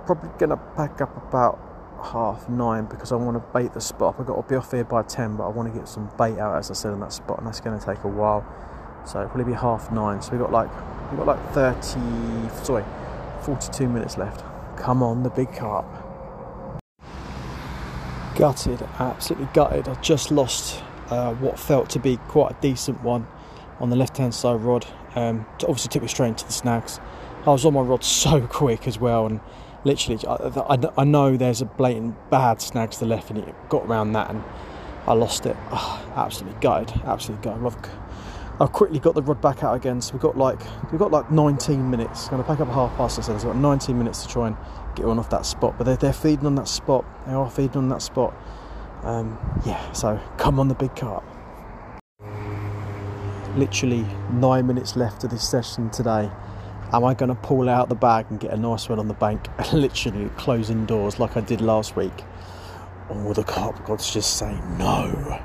probably 0.06 0.30
gonna 0.38 0.56
pack 0.56 1.02
up 1.02 1.14
about 1.28 1.60
half 2.02 2.48
nine 2.48 2.86
because 2.86 3.12
I 3.12 3.16
want 3.16 3.36
to 3.36 3.52
bait 3.52 3.74
the 3.74 3.80
spot. 3.82 4.16
I've 4.18 4.24
got 4.24 4.36
to 4.36 4.48
be 4.48 4.54
off 4.54 4.70
here 4.70 4.84
by 4.84 5.02
ten, 5.02 5.36
but 5.36 5.44
I 5.44 5.48
want 5.48 5.70
to 5.70 5.78
get 5.78 5.88
some 5.88 6.10
bait 6.16 6.38
out 6.38 6.56
as 6.56 6.70
I 6.70 6.74
said 6.74 6.92
on 6.92 7.00
that 7.00 7.12
spot, 7.12 7.36
and 7.36 7.46
that's 7.46 7.60
going 7.60 7.78
to 7.78 7.84
take 7.84 8.02
a 8.04 8.08
while. 8.08 8.46
So 9.04 9.18
it'll 9.18 9.28
probably 9.28 9.52
be 9.52 9.58
half 9.58 9.92
nine. 9.92 10.22
So 10.22 10.32
we 10.32 10.38
got 10.38 10.52
like 10.52 10.70
we 11.10 11.18
got 11.18 11.26
like 11.26 11.52
thirty, 11.52 12.64
sorry, 12.64 12.84
forty-two 13.42 13.90
minutes 13.90 14.16
left. 14.16 14.42
Come 14.78 15.02
on, 15.02 15.22
the 15.22 15.28
big 15.28 15.54
carp. 15.54 15.84
Gutted, 18.40 18.80
absolutely 18.98 19.48
gutted. 19.52 19.86
I 19.86 19.92
just 19.96 20.30
lost 20.30 20.82
uh, 21.10 21.34
what 21.34 21.58
felt 21.58 21.90
to 21.90 21.98
be 21.98 22.16
quite 22.16 22.52
a 22.52 22.56
decent 22.62 23.02
one 23.02 23.26
on 23.80 23.90
the 23.90 23.96
left-hand 23.96 24.34
side 24.34 24.62
rod. 24.62 24.86
Um, 25.14 25.44
obviously 25.60 25.90
took 25.90 26.00
me 26.00 26.08
straight 26.08 26.28
into 26.28 26.46
the 26.46 26.52
snags. 26.52 27.00
I 27.44 27.50
was 27.50 27.66
on 27.66 27.74
my 27.74 27.82
rod 27.82 28.02
so 28.22 28.46
quick 28.46 28.88
as 28.88 28.98
well, 28.98 29.26
and 29.26 29.40
literally, 29.84 30.26
I, 30.26 30.32
I, 30.32 30.78
I, 31.02 31.04
know 31.04 31.36
there's 31.36 31.60
a 31.60 31.66
blatant 31.66 32.30
bad 32.30 32.62
snag 32.62 32.92
to 32.92 33.00
the 33.00 33.04
left, 33.04 33.28
and 33.28 33.40
it 33.40 33.54
got 33.68 33.84
around 33.84 34.14
that, 34.14 34.30
and 34.30 34.42
I 35.06 35.12
lost 35.12 35.44
it. 35.44 35.54
Oh, 35.70 36.02
absolutely 36.16 36.58
gutted, 36.62 36.98
absolutely 37.04 37.44
gutted. 37.44 37.66
I've, 37.66 37.90
I've 38.58 38.72
quickly 38.72 39.00
got 39.00 39.14
the 39.14 39.22
rod 39.22 39.42
back 39.42 39.62
out 39.62 39.74
again, 39.74 40.00
so 40.00 40.14
we've 40.14 40.22
got 40.22 40.38
like 40.38 40.60
we've 40.90 40.98
got 40.98 41.10
like 41.10 41.30
19 41.30 41.90
minutes. 41.90 42.24
I'm 42.24 42.30
gonna 42.30 42.44
pack 42.44 42.60
up 42.60 42.68
half 42.68 42.96
past, 42.96 43.22
so 43.22 43.34
I've 43.34 43.42
got 43.42 43.56
19 43.56 43.98
minutes 43.98 44.22
to 44.22 44.28
try 44.28 44.46
and 44.46 44.56
get 44.94 45.06
one 45.06 45.18
off 45.18 45.30
that 45.30 45.46
spot. 45.46 45.76
But 45.78 45.84
they're, 45.84 45.96
they're 45.96 46.12
feeding 46.12 46.46
on 46.46 46.54
that 46.56 46.68
spot. 46.68 47.04
They 47.26 47.32
are 47.32 47.50
feeding 47.50 47.76
on 47.76 47.88
that 47.90 48.02
spot. 48.02 48.34
Um, 49.02 49.38
yeah, 49.64 49.92
so 49.92 50.20
come 50.36 50.60
on 50.60 50.68
the 50.68 50.74
big 50.74 50.94
carp. 50.94 51.24
Literally 53.56 54.06
nine 54.32 54.66
minutes 54.66 54.96
left 54.96 55.24
of 55.24 55.30
this 55.30 55.48
session 55.48 55.90
today 55.90 56.30
Am 56.92 57.04
I 57.04 57.14
going 57.14 57.28
to 57.28 57.36
pull 57.36 57.68
out 57.68 57.88
the 57.88 57.94
bag 57.94 58.26
and 58.30 58.40
get 58.40 58.50
a 58.50 58.56
nice 58.56 58.88
one 58.88 58.98
on 58.98 59.06
the 59.06 59.14
bank 59.14 59.46
literally 59.72 60.28
closing 60.30 60.86
doors 60.86 61.20
like 61.20 61.36
I 61.36 61.40
did 61.40 61.60
last 61.60 61.94
week? 61.94 62.24
Or 63.08 63.32
the 63.32 63.44
carp 63.44 63.84
gods 63.84 64.12
just 64.12 64.38
say 64.38 64.60
no? 64.76 65.40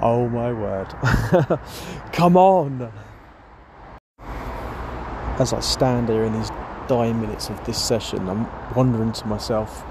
Oh 0.00 0.28
my 0.28 0.52
word. 0.52 0.88
Come 2.12 2.36
on! 2.36 2.92
As 5.38 5.52
I 5.52 5.60
stand 5.60 6.08
here 6.08 6.24
in 6.24 6.32
these 6.32 6.50
dying 6.88 7.20
minutes 7.20 7.48
of 7.48 7.64
this 7.64 7.82
session, 7.82 8.28
I'm 8.28 8.46
wondering 8.74 9.12
to 9.12 9.26
myself, 9.26 9.84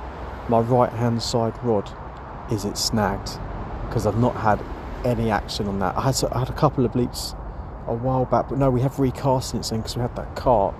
my 0.49 0.59
right 0.59 0.91
hand 0.91 1.21
side 1.21 1.53
rod, 1.63 1.91
is 2.51 2.65
it 2.65 2.77
snagged? 2.77 3.39
Because 3.87 4.05
I've 4.05 4.17
not 4.17 4.35
had 4.35 4.63
any 5.03 5.31
action 5.31 5.67
on 5.67 5.79
that. 5.79 5.95
I 5.97 6.01
had, 6.01 6.23
I 6.31 6.39
had 6.39 6.49
a 6.49 6.53
couple 6.53 6.85
of 6.85 6.91
bleeps 6.91 7.37
a 7.87 7.93
while 7.93 8.25
back, 8.25 8.49
but 8.49 8.57
no, 8.57 8.69
we 8.69 8.81
have 8.81 8.99
recasting 8.99 9.59
it 9.59 9.69
because 9.69 9.95
we 9.95 10.01
had 10.01 10.15
that 10.15 10.35
cart. 10.35 10.75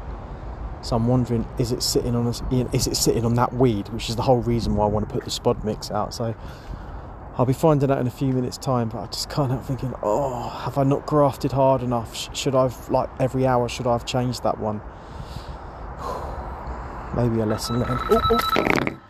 So 0.82 0.96
I'm 0.96 1.08
wondering, 1.08 1.48
is 1.58 1.72
it 1.72 1.82
sitting 1.82 2.16
on 2.16 2.28
a, 2.28 2.76
is 2.76 2.86
it 2.86 2.96
sitting 2.96 3.26
on 3.26 3.34
that 3.36 3.54
weed, 3.54 3.90
which 3.90 4.10
is 4.10 4.16
the 4.16 4.22
whole 4.22 4.42
reason 4.42 4.76
why 4.76 4.86
I 4.86 4.88
want 4.88 5.08
to 5.08 5.14
put 5.14 5.24
the 5.24 5.32
spod 5.32 5.64
mix 5.64 5.90
out. 5.90 6.14
So 6.14 6.36
I'll 7.38 7.46
be 7.46 7.54
finding 7.54 7.90
out 7.90 8.00
in 8.00 8.08
a 8.08 8.12
few 8.12 8.32
minutes' 8.34 8.58
time. 8.58 8.90
But 8.90 9.00
I 9.00 9.06
just 9.08 9.30
can't 9.30 9.52
help 9.52 9.66
thinking, 9.66 9.94
oh, 10.04 10.50
have 10.50 10.78
I 10.78 10.84
not 10.84 11.08
grafted 11.08 11.52
hard 11.52 11.82
enough? 11.82 12.36
Should 12.36 12.54
I've 12.54 12.90
like 12.90 13.10
every 13.20 13.48
hour? 13.48 13.68
Should 13.68 13.88
I 13.88 13.94
have 13.94 14.06
changed 14.06 14.44
that 14.44 14.60
one? 14.60 14.80
Maybe 17.14 17.40
a 17.42 17.46
lesson 17.46 17.80
learned. 17.80 18.00
Oh, 18.10 18.22
oh. 18.32 19.05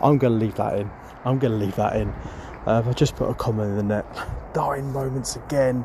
I'm 0.00 0.18
gonna 0.18 0.36
leave 0.36 0.56
that 0.56 0.78
in. 0.78 0.90
I'm 1.24 1.38
gonna 1.38 1.56
leave 1.56 1.76
that 1.76 1.96
in. 1.96 2.08
Uh, 2.66 2.82
I 2.86 2.92
just 2.92 3.16
put 3.16 3.30
a 3.30 3.34
comment 3.34 3.70
in 3.70 3.76
the 3.76 3.82
net. 3.82 4.06
Dying 4.54 4.92
moments 4.92 5.36
again. 5.36 5.84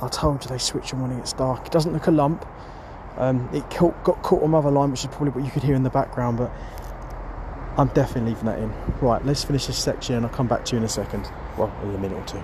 I 0.00 0.08
told 0.08 0.42
you 0.42 0.48
they 0.48 0.58
switch 0.58 0.90
them 0.90 1.02
when 1.02 1.12
it 1.12 1.16
gets 1.18 1.32
dark. 1.32 1.66
It 1.66 1.72
doesn't 1.72 1.92
look 1.92 2.06
a 2.06 2.10
lump. 2.10 2.46
Um, 3.16 3.48
it 3.52 3.68
caught, 3.70 4.02
got 4.04 4.22
caught 4.22 4.42
on 4.42 4.50
my 4.50 4.58
other 4.58 4.70
line, 4.70 4.90
which 4.90 5.00
is 5.00 5.06
probably 5.08 5.30
what 5.30 5.44
you 5.44 5.50
could 5.50 5.62
hear 5.62 5.74
in 5.74 5.82
the 5.82 5.90
background, 5.90 6.38
but 6.38 6.50
I'm 7.76 7.88
definitely 7.88 8.30
leaving 8.30 8.46
that 8.46 8.58
in. 8.58 8.72
Right, 9.00 9.24
let's 9.24 9.44
finish 9.44 9.66
this 9.66 9.78
section 9.78 10.16
and 10.16 10.26
I'll 10.26 10.32
come 10.32 10.48
back 10.48 10.64
to 10.66 10.72
you 10.72 10.78
in 10.78 10.84
a 10.84 10.88
second. 10.88 11.30
Well, 11.56 11.72
in 11.82 11.94
a 11.94 11.98
minute 11.98 12.16
or 12.16 12.24
two. 12.26 12.42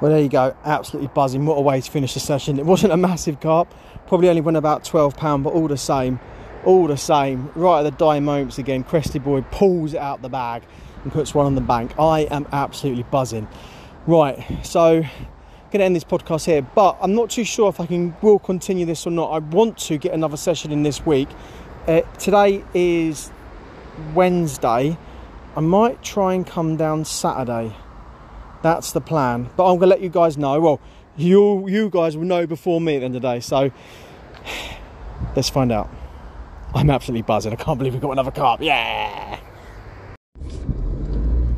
Well, 0.00 0.10
there 0.10 0.20
you 0.20 0.28
go. 0.28 0.56
Absolutely 0.64 1.08
buzzing. 1.14 1.46
What 1.46 1.56
a 1.56 1.60
way 1.60 1.80
to 1.80 1.90
finish 1.90 2.14
the 2.14 2.20
session. 2.20 2.58
It 2.58 2.66
wasn't 2.66 2.92
a 2.92 2.96
massive 2.96 3.40
carp. 3.40 3.72
Probably 4.06 4.28
only 4.28 4.40
went 4.40 4.56
about 4.56 4.84
12 4.84 5.16
pound, 5.16 5.44
but 5.44 5.52
all 5.52 5.68
the 5.68 5.76
same, 5.76 6.20
all 6.64 6.86
the 6.86 6.96
same, 6.96 7.50
right 7.54 7.80
at 7.80 7.82
the 7.84 7.90
dying 7.90 8.24
moments 8.24 8.58
again, 8.58 8.84
Crested 8.84 9.24
Boy 9.24 9.42
pulls 9.50 9.94
it 9.94 10.00
out 10.00 10.22
the 10.22 10.28
bag 10.28 10.62
and 11.02 11.12
puts 11.12 11.34
one 11.34 11.46
on 11.46 11.54
the 11.54 11.60
bank. 11.60 11.98
I 11.98 12.20
am 12.22 12.46
absolutely 12.52 13.04
buzzing. 13.04 13.48
Right, 14.06 14.44
so 14.62 15.02
I'm 15.02 15.70
gonna 15.70 15.84
end 15.84 15.96
this 15.96 16.04
podcast 16.04 16.44
here, 16.46 16.62
but 16.62 16.98
I'm 17.00 17.14
not 17.14 17.30
too 17.30 17.44
sure 17.44 17.68
if 17.68 17.80
I 17.80 17.86
can 17.86 18.16
will 18.20 18.38
continue 18.38 18.84
this 18.84 19.06
or 19.06 19.10
not. 19.10 19.30
I 19.30 19.38
want 19.38 19.78
to 19.78 19.96
get 19.96 20.12
another 20.12 20.36
session 20.36 20.72
in 20.72 20.82
this 20.82 21.06
week. 21.06 21.28
Uh, 21.86 22.00
today 22.18 22.64
is 22.74 23.30
Wednesday. 24.14 24.98
I 25.56 25.60
might 25.60 26.02
try 26.02 26.34
and 26.34 26.46
come 26.46 26.76
down 26.76 27.04
Saturday. 27.04 27.74
That's 28.62 28.92
the 28.92 29.00
plan. 29.00 29.50
But 29.56 29.70
I'm 29.70 29.78
gonna 29.78 29.90
let 29.90 30.00
you 30.00 30.08
guys 30.08 30.36
know. 30.36 30.60
Well, 30.60 30.80
you 31.16 31.68
you 31.68 31.90
guys 31.90 32.16
will 32.16 32.24
know 32.24 32.46
before 32.46 32.80
me 32.80 32.96
at 32.96 33.00
the 33.00 33.04
end 33.06 33.16
of 33.16 33.22
the 33.22 33.34
day. 33.34 33.40
So 33.40 33.70
let's 35.36 35.48
find 35.48 35.70
out. 35.70 36.03
I'm 36.74 36.90
absolutely 36.90 37.22
buzzing. 37.22 37.52
I 37.52 37.56
can't 37.56 37.78
believe 37.78 37.94
we 37.94 38.00
got 38.00 38.10
another 38.10 38.32
carp. 38.32 38.60
Yeah! 38.60 39.38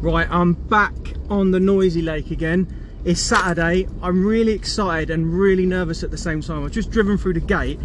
Right, 0.01 0.29
I'm 0.31 0.53
back 0.53 0.93
on 1.31 1.51
the 1.51 1.59
noisy 1.59 2.03
lake 2.03 2.31
again. 2.31 2.73
It's 3.05 3.21
Saturday. 3.21 3.89
I'm 4.03 4.27
really 4.27 4.53
excited 4.53 5.11
and 5.11 5.33
really 5.33 5.65
nervous 5.65 6.03
at 6.03 6.11
the 6.11 6.19
same 6.19 6.43
time. 6.43 6.65
I've 6.65 6.73
just 6.73 6.91
driven 6.91 7.17
through 7.17 7.35
the 7.35 7.41
gate 7.41 7.81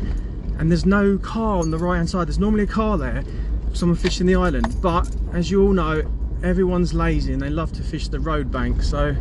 and 0.59 0.69
there's 0.69 0.85
no 0.85 1.17
car 1.17 1.59
on 1.59 1.71
the 1.71 1.77
right 1.77 1.97
hand 1.97 2.09
side. 2.09 2.27
There's 2.27 2.37
normally 2.37 2.63
a 2.63 2.67
car 2.67 2.97
there, 2.97 3.23
someone 3.73 3.97
fishing 3.97 4.27
the 4.27 4.35
island. 4.35 4.75
But 4.81 5.09
as 5.33 5.49
you 5.49 5.63
all 5.63 5.73
know, 5.73 6.03
everyone's 6.43 6.93
lazy 6.93 7.33
and 7.33 7.41
they 7.41 7.49
love 7.49 7.71
to 7.73 7.83
fish 7.83 8.09
the 8.09 8.19
road 8.19 8.51
bank. 8.51 8.83
So 8.83 9.15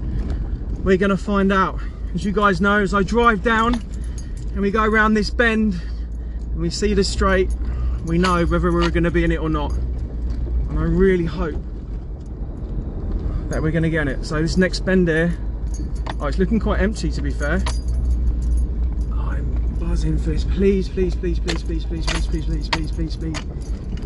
we're 0.82 0.96
gonna 0.96 1.16
find 1.16 1.52
out. 1.52 1.78
As 2.14 2.24
you 2.24 2.32
guys 2.32 2.60
know, 2.60 2.80
as 2.80 2.92
I 2.92 3.04
drive 3.04 3.44
down 3.44 3.74
and 4.52 4.60
we 4.60 4.72
go 4.72 4.82
around 4.82 5.14
this 5.14 5.30
bend 5.30 5.80
and 6.52 6.60
we 6.60 6.70
see 6.70 6.92
the 6.92 7.04
straight, 7.04 7.50
we 8.04 8.18
know 8.18 8.44
whether 8.46 8.72
we're 8.72 8.90
going 8.90 9.04
to 9.04 9.10
be 9.10 9.24
in 9.24 9.32
it 9.32 9.38
or 9.40 9.48
not. 9.48 9.72
And 9.72 10.78
I 10.78 10.82
really 10.82 11.24
hope 11.24 11.54
that 13.48 13.60
we're 13.62 13.72
going 13.72 13.82
to 13.82 13.90
get 13.90 14.02
in 14.02 14.08
it. 14.08 14.24
So 14.24 14.40
this 14.40 14.56
next 14.56 14.80
bend 14.80 15.08
here, 15.08 15.36
oh, 16.20 16.26
it's 16.26 16.38
looking 16.38 16.60
quite 16.60 16.80
empty 16.80 17.10
to 17.10 17.22
be 17.22 17.30
fair. 17.30 17.62
I'm 19.12 19.76
buzzing 19.78 20.18
for 20.18 20.30
this. 20.30 20.44
Please, 20.44 20.88
please, 20.88 21.14
please, 21.14 21.38
please, 21.38 21.60
please, 21.60 21.84
please, 21.84 22.06
please, 22.06 22.26
please, 22.26 22.68
please, 22.68 22.68
please, 22.68 22.90
please, 22.92 23.16
please, 23.16 23.36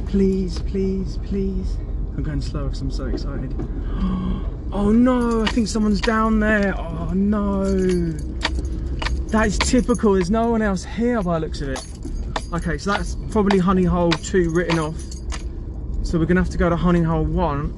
please, 0.09 0.59
please, 0.61 1.19
please. 1.25 1.77
I'm 2.17 2.23
going 2.23 2.41
slow 2.41 2.65
because 2.65 2.81
I'm 2.81 2.91
so 2.91 3.07
excited. 3.07 3.53
Oh 4.73 4.91
no, 4.93 5.43
I 5.43 5.47
think 5.47 5.69
someone's 5.69 6.01
down 6.01 6.41
there. 6.41 6.75
Oh 6.79 7.13
no. 7.13 7.65
That 9.35 9.47
is 9.49 9.59
typical. 9.59 10.15
There's 10.15 10.31
no 10.31 10.51
one 10.51 10.63
else 10.63 10.85
here 10.85 11.21
by 11.23 11.39
the 11.39 11.47
looks 11.47 11.61
of 11.61 11.71
it. 11.71 11.85
Okay, 12.55 12.79
so 12.79 12.93
that's 12.93 13.17
probably 13.31 13.59
honey 13.59 13.83
hole 13.83 14.13
two 14.13 14.49
written 14.51 14.79
off. 14.79 14.97
So 16.05 16.21
we're 16.21 16.27
gonna 16.27 16.41
have 16.41 16.51
to 16.51 16.59
go 16.59 16.69
to 16.69 16.77
honey 16.77 17.03
hole 17.03 17.25
one 17.25 17.73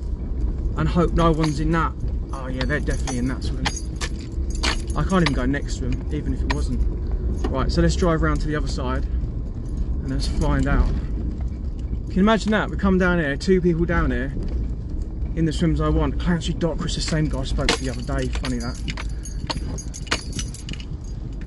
and 0.77 0.87
hope 0.87 1.15
no 1.15 1.33
one's 1.33 1.61
in 1.61 1.73
that. 1.73 1.95
Oh 2.31 2.49
yeah, 2.49 2.67
they're 2.67 2.81
definitely 2.81 3.17
in 3.17 3.29
that 3.29 3.43
swim. 3.43 3.65
I 4.95 5.03
can't 5.03 5.23
even 5.23 5.33
go 5.33 5.47
next 5.47 5.77
to 5.77 5.89
them, 5.89 6.15
even 6.15 6.35
if 6.35 6.43
it 6.43 6.53
wasn't. 6.53 6.79
Right, 7.51 7.73
so 7.73 7.81
let's 7.81 7.97
drive 7.97 8.23
around 8.23 8.41
to 8.41 8.49
the 8.49 8.57
other 8.57 8.69
side 8.69 9.05
and 9.05 10.11
let's 10.11 10.29
find 10.29 10.69
out. 10.69 10.87
Can 10.87 12.13
you 12.13 12.21
imagine 12.21 12.53
that? 12.53 12.69
We 12.69 12.77
come 12.77 12.99
down 12.99 13.19
here, 13.19 13.35
two 13.35 13.63
people 13.63 13.87
down 13.87 14.11
here 14.11 14.35
in 15.37 15.47
the 15.47 15.55
swims 15.55 15.81
I 15.81 15.89
want. 15.89 16.21
Clancy 16.21 16.53
Dockress, 16.53 16.97
the 16.97 17.01
same 17.01 17.31
guy 17.31 17.41
I 17.41 17.45
spoke 17.45 17.69
to 17.69 17.81
the 17.81 17.89
other 17.89 18.03
day, 18.03 18.29
funny 18.29 18.59
that. 18.59 18.79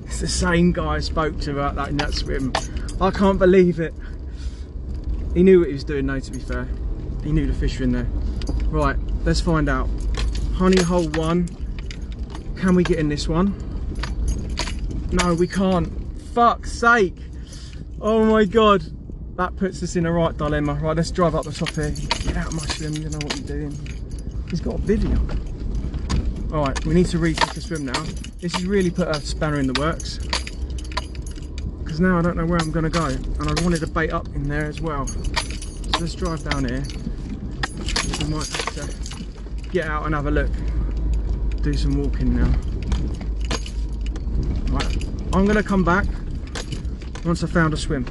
It's 0.06 0.18
the 0.18 0.26
same 0.26 0.72
guy 0.72 0.96
I 0.96 1.00
spoke 1.00 1.38
to 1.42 1.52
about 1.52 1.76
that 1.76 1.90
in 1.90 1.96
that 1.98 2.12
swim. 2.12 2.52
I 3.00 3.10
can't 3.10 3.38
believe 3.38 3.80
it. 3.80 3.94
He 5.32 5.42
knew 5.42 5.60
what 5.60 5.68
he 5.68 5.74
was 5.74 5.84
doing 5.84 6.06
though, 6.06 6.20
to 6.20 6.30
be 6.30 6.38
fair. 6.38 6.68
He 7.24 7.32
knew 7.32 7.46
the 7.46 7.54
fish 7.54 7.78
were 7.78 7.84
in 7.84 7.92
there. 7.92 8.08
Right, 8.66 8.96
let's 9.24 9.40
find 9.40 9.68
out. 9.68 9.88
Honey 10.54 10.82
hole 10.82 11.08
one. 11.10 11.48
Can 12.56 12.74
we 12.74 12.84
get 12.84 12.98
in 12.98 13.08
this 13.08 13.26
one? 13.26 13.54
No, 15.12 15.34
we 15.34 15.46
can't. 15.46 15.90
Fuck's 16.34 16.72
sake. 16.72 17.16
Oh 18.00 18.24
my 18.24 18.44
god, 18.44 18.84
that 19.36 19.56
puts 19.56 19.82
us 19.82 19.96
in 19.96 20.04
a 20.04 20.12
right 20.12 20.36
dilemma. 20.36 20.74
Right, 20.74 20.96
let's 20.96 21.10
drive 21.10 21.34
up 21.34 21.44
the 21.44 21.52
top 21.52 21.70
here. 21.70 21.90
Get 21.90 22.36
out 22.36 22.48
of 22.48 22.54
my 22.54 22.66
swim, 22.66 22.94
you 22.94 23.08
know 23.08 23.18
what 23.18 23.36
you're 23.36 23.46
doing. 23.46 24.46
He's 24.50 24.60
got 24.60 24.74
a 24.74 24.78
video. 24.78 25.18
Alright, 26.52 26.84
we 26.84 26.94
need 26.94 27.06
to 27.06 27.18
retake 27.18 27.54
the 27.54 27.60
swim 27.60 27.86
now. 27.86 28.02
This 28.40 28.54
has 28.54 28.66
really 28.66 28.90
put 28.90 29.08
a 29.08 29.20
spanner 29.20 29.58
in 29.58 29.66
the 29.66 29.80
works. 29.80 30.18
Now 32.00 32.18
I 32.18 32.22
don't 32.22 32.38
know 32.38 32.46
where 32.46 32.58
I'm 32.58 32.70
going 32.70 32.84
to 32.84 32.90
go. 32.90 33.04
And 33.04 33.42
I 33.42 33.62
wanted 33.62 33.80
to 33.80 33.86
bait 33.86 34.10
up 34.10 34.26
in 34.28 34.48
there 34.48 34.64
as 34.64 34.80
well. 34.80 35.06
So 35.06 35.20
let's 36.00 36.14
drive 36.14 36.42
down 36.48 36.64
here. 36.64 36.82
We 38.20 38.34
might 38.34 38.46
to 38.46 38.88
get 39.70 39.86
out 39.86 40.06
and 40.06 40.14
have 40.14 40.24
a 40.24 40.30
look. 40.30 40.50
Do 41.60 41.74
some 41.74 42.02
walking 42.02 42.36
now. 42.36 42.48
Right, 44.74 45.04
I'm 45.34 45.44
going 45.44 45.56
to 45.56 45.62
come 45.62 45.84
back 45.84 46.06
once 47.26 47.44
I 47.44 47.46
found 47.48 47.74
a 47.74 47.76
swim. 47.76 48.06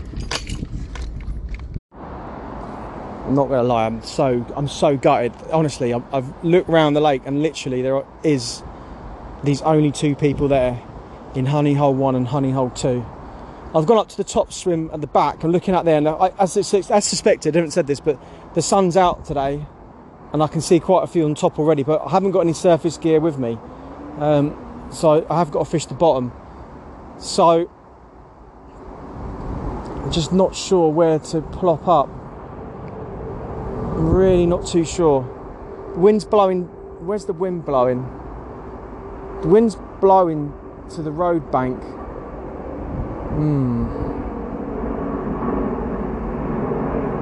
I'm 1.92 3.36
not 3.36 3.48
gonna 3.50 3.64
lie, 3.64 3.86
I'm 3.86 4.02
so 4.02 4.46
I'm 4.56 4.68
so 4.68 4.98
gutted. 4.98 5.32
Honestly, 5.52 5.94
I've, 5.94 6.14
I've 6.14 6.44
looked 6.44 6.68
around 6.68 6.96
the 6.96 7.02
lake 7.02 7.22
and 7.26 7.44
literally 7.44 7.84
there 7.84 8.04
is 8.24 8.64
these 9.44 9.62
only 9.62 9.92
two 9.92 10.16
people 10.16 10.48
there 10.48 10.82
in 11.36 11.46
honey 11.46 11.76
hole 11.76 11.94
one 11.94 12.16
and 12.16 12.28
honey 12.28 12.50
hole 12.50 12.72
two. 12.72 13.06
I've 13.76 13.86
gone 13.86 14.00
up 14.00 14.10
to 14.10 14.18
the 14.18 14.24
top 14.24 14.52
swim 14.52 14.90
at 14.92 15.00
the 15.00 15.08
back. 15.08 15.44
I'm 15.44 15.52
looking 15.52 15.76
out 15.76 15.86
there, 15.86 15.98
and 15.98 16.08
I, 16.08 16.32
as, 16.40 16.58
as 16.58 17.06
suspected, 17.06 17.56
I 17.56 17.60
haven't 17.60 17.72
said 17.72 17.86
this, 17.86 18.00
but 18.00 18.20
the 18.56 18.64
sun's 18.64 18.98
out 18.98 19.26
today, 19.26 19.64
and 20.34 20.42
I 20.42 20.48
can 20.48 20.60
see 20.60 20.80
quite 20.80 21.04
a 21.04 21.08
few 21.08 21.24
on 21.26 21.36
top 21.36 21.60
already. 21.60 21.84
But 21.84 22.02
I 22.02 22.10
haven't 22.10 22.32
got 22.32 22.40
any 22.40 22.54
surface 22.54 22.98
gear 22.98 23.20
with 23.20 23.38
me, 23.38 23.60
um, 24.18 24.90
so 24.92 25.26
I 25.30 25.38
have 25.38 25.52
got 25.52 25.66
to 25.66 25.70
fish 25.70 25.86
the 25.86 25.94
bottom. 25.94 26.32
So 27.20 27.70
I'm 30.04 30.12
just 30.12 30.34
not 30.34 30.56
sure 30.56 30.90
where 30.90 31.20
to 31.20 31.42
plop 31.42 31.88
up. 31.88 32.08
I'm 32.08 34.10
really 34.10 34.48
not 34.48 34.66
too 34.66 34.84
sure. 34.84 35.22
The 35.94 36.00
wind's 36.00 36.26
blowing. 36.26 36.64
Where's 37.06 37.26
the 37.26 37.34
wind 37.34 37.66
blowing? 37.66 38.02
The 39.42 39.48
wind's 39.48 39.78
blowing 40.02 40.54
to 40.96 41.04
the 41.04 41.12
road 41.12 41.52
bank. 41.52 41.80
Hmm. 43.40 43.88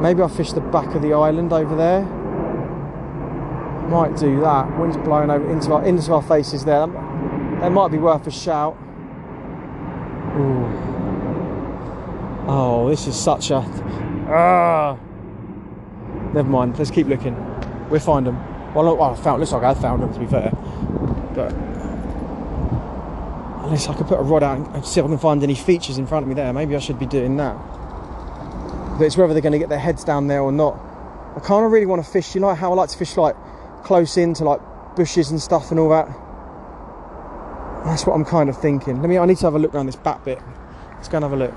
Maybe 0.01 0.21
I'll 0.21 0.29
fish 0.29 0.51
the 0.51 0.61
back 0.61 0.95
of 0.95 1.03
the 1.03 1.13
island 1.13 1.53
over 1.53 1.75
there. 1.75 2.01
Might 3.89 4.17
do 4.17 4.39
that. 4.41 4.79
Wind's 4.79 4.97
blowing 4.97 5.29
over 5.29 5.47
into 5.49 5.73
our 5.73 5.85
into 5.85 6.11
our 6.13 6.23
faces 6.23 6.65
there. 6.65 6.87
That 6.87 7.71
might 7.71 7.91
be 7.91 7.99
worth 7.99 8.25
a 8.25 8.31
shout. 8.31 8.75
Ooh. 10.35 10.65
Oh, 12.47 12.87
this 12.89 13.05
is 13.05 13.15
such 13.15 13.51
a. 13.51 13.57
Ah. 14.27 14.97
Never 16.33 16.49
mind. 16.49 16.77
Let's 16.79 16.91
keep 16.91 17.07
looking. 17.07 17.35
We'll 17.89 17.99
find 17.99 18.25
them. 18.25 18.37
Well, 18.73 19.01
I 19.01 19.15
found. 19.15 19.39
Looks 19.39 19.51
like 19.51 19.63
I 19.63 19.73
found 19.75 20.01
them. 20.01 20.11
To 20.13 20.19
be 20.19 20.25
fair, 20.25 20.51
but 21.35 21.53
unless 23.67 23.89
I 23.89 23.93
could 23.93 24.07
put 24.07 24.17
a 24.17 24.23
rod 24.23 24.43
out 24.43 24.57
and 24.75 24.85
see 24.85 25.01
if 25.01 25.05
I 25.05 25.09
can 25.09 25.17
find 25.17 25.43
any 25.43 25.53
features 25.53 25.97
in 25.97 26.07
front 26.07 26.23
of 26.23 26.29
me 26.29 26.35
there, 26.35 26.53
maybe 26.53 26.75
I 26.75 26.79
should 26.79 26.97
be 26.97 27.05
doing 27.05 27.35
that. 27.35 27.55
But 28.97 29.05
it's 29.05 29.17
whether 29.17 29.33
they're 29.33 29.41
going 29.41 29.51
to 29.51 29.59
get 29.59 29.67
their 29.67 29.77
heads 29.77 30.05
down 30.05 30.27
there 30.27 30.41
or 30.41 30.53
not. 30.53 30.79
I 31.35 31.41
kind 31.41 31.65
of 31.65 31.71
really 31.71 31.85
want 31.85 32.03
to 32.03 32.09
fish. 32.09 32.33
You 32.33 32.41
know 32.41 32.55
how 32.55 32.71
I 32.71 32.75
like 32.75 32.89
to 32.89 32.97
fish 32.97 33.17
like 33.17 33.35
close 33.83 34.15
into 34.15 34.45
like 34.45 34.61
bushes 34.95 35.31
and 35.31 35.41
stuff 35.41 35.69
and 35.69 35.79
all 35.79 35.89
that. 35.89 36.07
That's 37.85 38.05
what 38.05 38.15
I'm 38.15 38.25
kind 38.25 38.49
of 38.49 38.57
thinking. 38.59 39.01
Let 39.01 39.09
me. 39.09 39.17
I 39.17 39.25
need 39.25 39.37
to 39.37 39.45
have 39.45 39.55
a 39.55 39.59
look 39.59 39.75
around 39.75 39.85
this 39.87 39.97
back 39.97 40.23
bit. 40.23 40.39
Let's 40.95 41.09
go 41.09 41.17
and 41.17 41.23
have 41.23 41.33
a 41.33 41.35
look. 41.35 41.53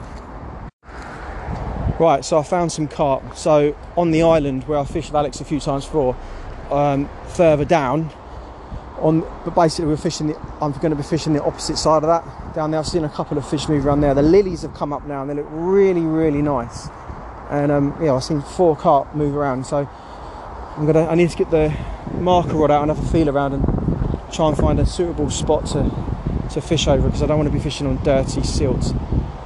Right, 2.01 2.25
so 2.25 2.39
I 2.39 2.43
found 2.43 2.73
some 2.73 2.89
carp. 2.89 3.37
So 3.37 3.77
on 3.97 4.11
the 4.11 4.23
island 4.23 4.65
where 4.65 4.79
I 4.79 4.85
fished 4.85 5.11
with 5.11 5.17
Alex 5.17 5.41
a 5.41 5.45
few 5.45 5.61
times 5.61 5.85
before, 5.85 6.17
um, 6.71 7.09
further 7.29 7.65
down, 7.65 8.11
on 9.01 9.21
but 9.45 9.55
basically 9.55 9.87
we're 9.87 9.97
fishing. 9.97 10.29
The, 10.29 10.39
I'm 10.61 10.73
going 10.73 10.91
to 10.91 10.97
be 10.97 11.03
fishing 11.03 11.33
the 11.33 11.43
opposite 11.43 11.77
side 11.79 12.03
of 12.03 12.09
that 12.09 12.55
down 12.55 12.71
there. 12.71 12.81
I've 12.81 12.87
seen 12.87 13.05
a 13.05 13.09
couple 13.09 13.39
of 13.39 13.49
fish 13.49 13.69
move 13.69 13.87
around 13.87 14.01
there. 14.01 14.15
The 14.15 14.23
lilies 14.23 14.63
have 14.63 14.75
come 14.75 14.93
up 14.93 15.07
now 15.07 15.23
and 15.23 15.31
they 15.31 15.35
look 15.35 15.49
really, 15.51 16.03
really 16.03 16.43
nice. 16.43 16.89
And 17.51 17.73
um, 17.73 17.97
yeah, 18.01 18.15
I've 18.15 18.25
seen 18.25 18.43
four 18.43 18.77
carp 18.77 19.15
move 19.15 19.35
around. 19.35 19.67
So 19.67 19.89
I'm 20.77 20.87
gonna. 20.87 21.07
I 21.07 21.15
need 21.15 21.31
to 21.31 21.37
get 21.37 21.51
the 21.51 21.77
marker 22.13 22.55
rod 22.55 22.71
out 22.71 22.83
and 22.83 22.91
have 22.91 23.05
a 23.05 23.09
feel 23.11 23.29
around 23.29 23.55
and 23.55 23.65
try 24.33 24.49
and 24.49 24.57
find 24.57 24.79
a 24.79 24.87
suitable 24.87 25.31
spot 25.31 25.67
to 25.67 25.91
to 26.53 26.61
fish 26.61 26.87
over 26.89 27.07
because 27.07 27.23
I 27.23 27.27
don't 27.27 27.39
want 27.39 27.49
to 27.49 27.53
be 27.53 27.63
fishing 27.63 27.87
on 27.87 28.03
dirty 28.03 28.43
silt. 28.43 28.95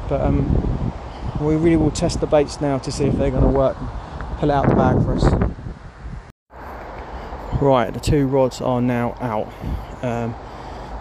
But 0.08 0.20
um, 0.20 0.92
we 1.40 1.56
really 1.56 1.76
will 1.76 1.90
test 1.90 2.20
the 2.20 2.26
baits 2.26 2.60
now 2.60 2.78
to 2.78 2.92
see 2.92 3.04
if 3.04 3.14
they're 3.16 3.30
going 3.30 3.42
to 3.42 3.48
work 3.48 3.76
and 3.78 3.88
pull 4.38 4.50
out 4.50 4.68
the 4.68 4.74
bag 4.74 5.02
for 5.02 5.14
us. 5.14 5.63
Right, 7.64 7.94
the 7.94 7.98
two 7.98 8.26
rods 8.26 8.60
are 8.60 8.82
now 8.82 9.16
out. 9.22 9.50
Um, 10.04 10.34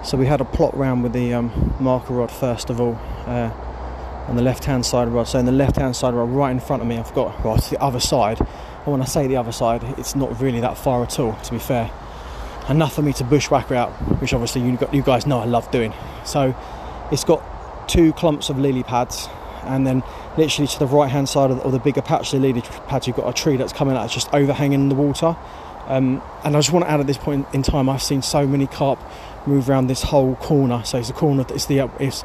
so 0.02 0.16
we 0.16 0.26
had 0.26 0.40
a 0.40 0.46
plot 0.46 0.78
round 0.78 1.04
with 1.04 1.12
the 1.12 1.34
um, 1.34 1.76
marker 1.78 2.14
rod 2.14 2.32
first 2.32 2.70
of 2.70 2.80
all 2.80 2.98
uh, 3.26 3.52
on 4.30 4.38
the 4.38 4.42
left 4.42 4.64
hand 4.64 4.86
side 4.86 5.10
of 5.10 5.14
rod. 5.14 5.28
So 5.28 5.40
in 5.40 5.46
the 5.46 5.52
left 5.52 5.76
hand 5.76 5.94
side 5.94 6.14
of 6.14 6.16
rod, 6.16 6.30
right 6.30 6.52
in 6.52 6.62
front 6.62 6.82
of 6.82 6.88
me, 6.88 6.98
I've 6.98 7.14
got 7.14 7.44
well, 7.44 7.56
it's 7.56 7.70
the 7.70 7.84
other 7.84 8.00
side. 8.00 8.40
And 8.40 8.88
when 8.94 9.02
I 9.02 9.06
say 9.06 9.28
the 9.28 9.36
other 9.36 9.52
side, 9.52 9.84
it's 9.98 10.16
not 10.16 10.40
really 10.40 10.62
that 10.62 10.78
far 10.78 11.04
at 11.04 11.20
all, 11.20 11.34
to 11.34 11.52
be 11.52 11.60
fair. 11.60 11.92
Enough 12.70 12.94
for 12.94 13.02
me 13.02 13.12
to 13.12 13.26
bushwhacker 13.26 13.76
out, 13.76 13.92
which 14.22 14.34
obviously 14.34 14.62
you, 14.62 14.78
got, 14.78 14.94
you 14.94 15.02
guys 15.02 15.28
know 15.28 15.40
I 15.40 15.46
love 15.46 15.70
doing. 15.70 15.94
So 16.24 16.56
it's 17.12 17.26
got 17.26 17.44
two 17.90 18.14
clumps 18.14 18.50
of 18.50 18.58
lily 18.58 18.84
pads 18.84 19.28
and 19.64 19.86
then 19.86 20.02
literally 20.38 20.68
to 20.68 20.80
the 20.80 20.88
right 20.88 21.12
hand 21.12 21.28
side 21.28 21.52
of 21.52 21.58
the, 21.58 21.64
of 21.64 21.74
the 21.74 21.80
bigger 21.80 22.02
patch, 22.02 22.32
the 22.32 22.40
lily 22.40 22.62
patch, 22.62 23.08
you've 23.08 23.18
got 23.18 23.28
a 23.28 23.34
tree 23.34 23.58
that's 23.58 23.74
coming 23.74 23.98
out, 23.98 24.10
just 24.10 24.34
overhanging 24.34 24.88
the 24.88 24.96
water. 24.96 25.36
Um, 25.88 26.22
and 26.44 26.56
I 26.56 26.60
just 26.60 26.72
want 26.72 26.86
to 26.86 26.92
add 26.92 27.00
at 27.00 27.08
this 27.08 27.18
point 27.18 27.46
in 27.54 27.62
time, 27.62 27.90
I've 27.90 28.04
seen 28.04 28.22
so 28.22 28.48
many 28.48 28.68
carp 28.68 29.00
move 29.46 29.70
around 29.70 29.88
this 29.88 30.04
whole 30.04 30.36
corner. 30.36 30.84
So 30.84 30.98
it's 30.98 31.10
the 31.10 31.14
corner, 31.14 31.46
it's 31.50 31.66
the 31.66 31.90
it's 32.00 32.24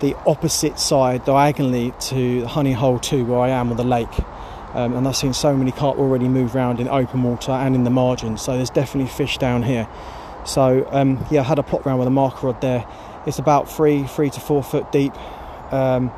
the 0.00 0.14
opposite 0.26 0.78
side 0.78 1.24
diagonally 1.24 1.92
to 1.98 2.42
the 2.42 2.48
honey 2.48 2.72
hole 2.72 2.98
two 2.98 3.24
where 3.24 3.40
I 3.40 3.50
am 3.50 3.70
on 3.70 3.76
the 3.76 3.84
lake. 3.84 4.08
Um, 4.74 4.94
and 4.94 5.08
I've 5.08 5.16
seen 5.16 5.32
so 5.32 5.56
many 5.56 5.72
carp 5.72 5.98
already 5.98 6.28
move 6.28 6.54
around 6.54 6.80
in 6.80 6.88
open 6.88 7.22
water 7.22 7.52
and 7.52 7.74
in 7.74 7.84
the 7.84 7.90
margins. 7.90 8.42
So 8.42 8.56
there's 8.56 8.70
definitely 8.70 9.10
fish 9.10 9.38
down 9.38 9.62
here. 9.62 9.88
So 10.44 10.86
um, 10.90 11.24
yeah, 11.30 11.40
I 11.40 11.44
had 11.44 11.58
a 11.58 11.62
plot 11.62 11.86
round 11.86 11.98
with 11.98 12.08
a 12.08 12.10
marker 12.10 12.46
rod 12.46 12.60
there. 12.60 12.86
It's 13.26 13.38
about 13.38 13.70
three, 13.70 14.04
three 14.06 14.30
to 14.30 14.40
four 14.40 14.62
foot 14.62 14.92
deep. 14.92 15.12
Um, 15.72 16.12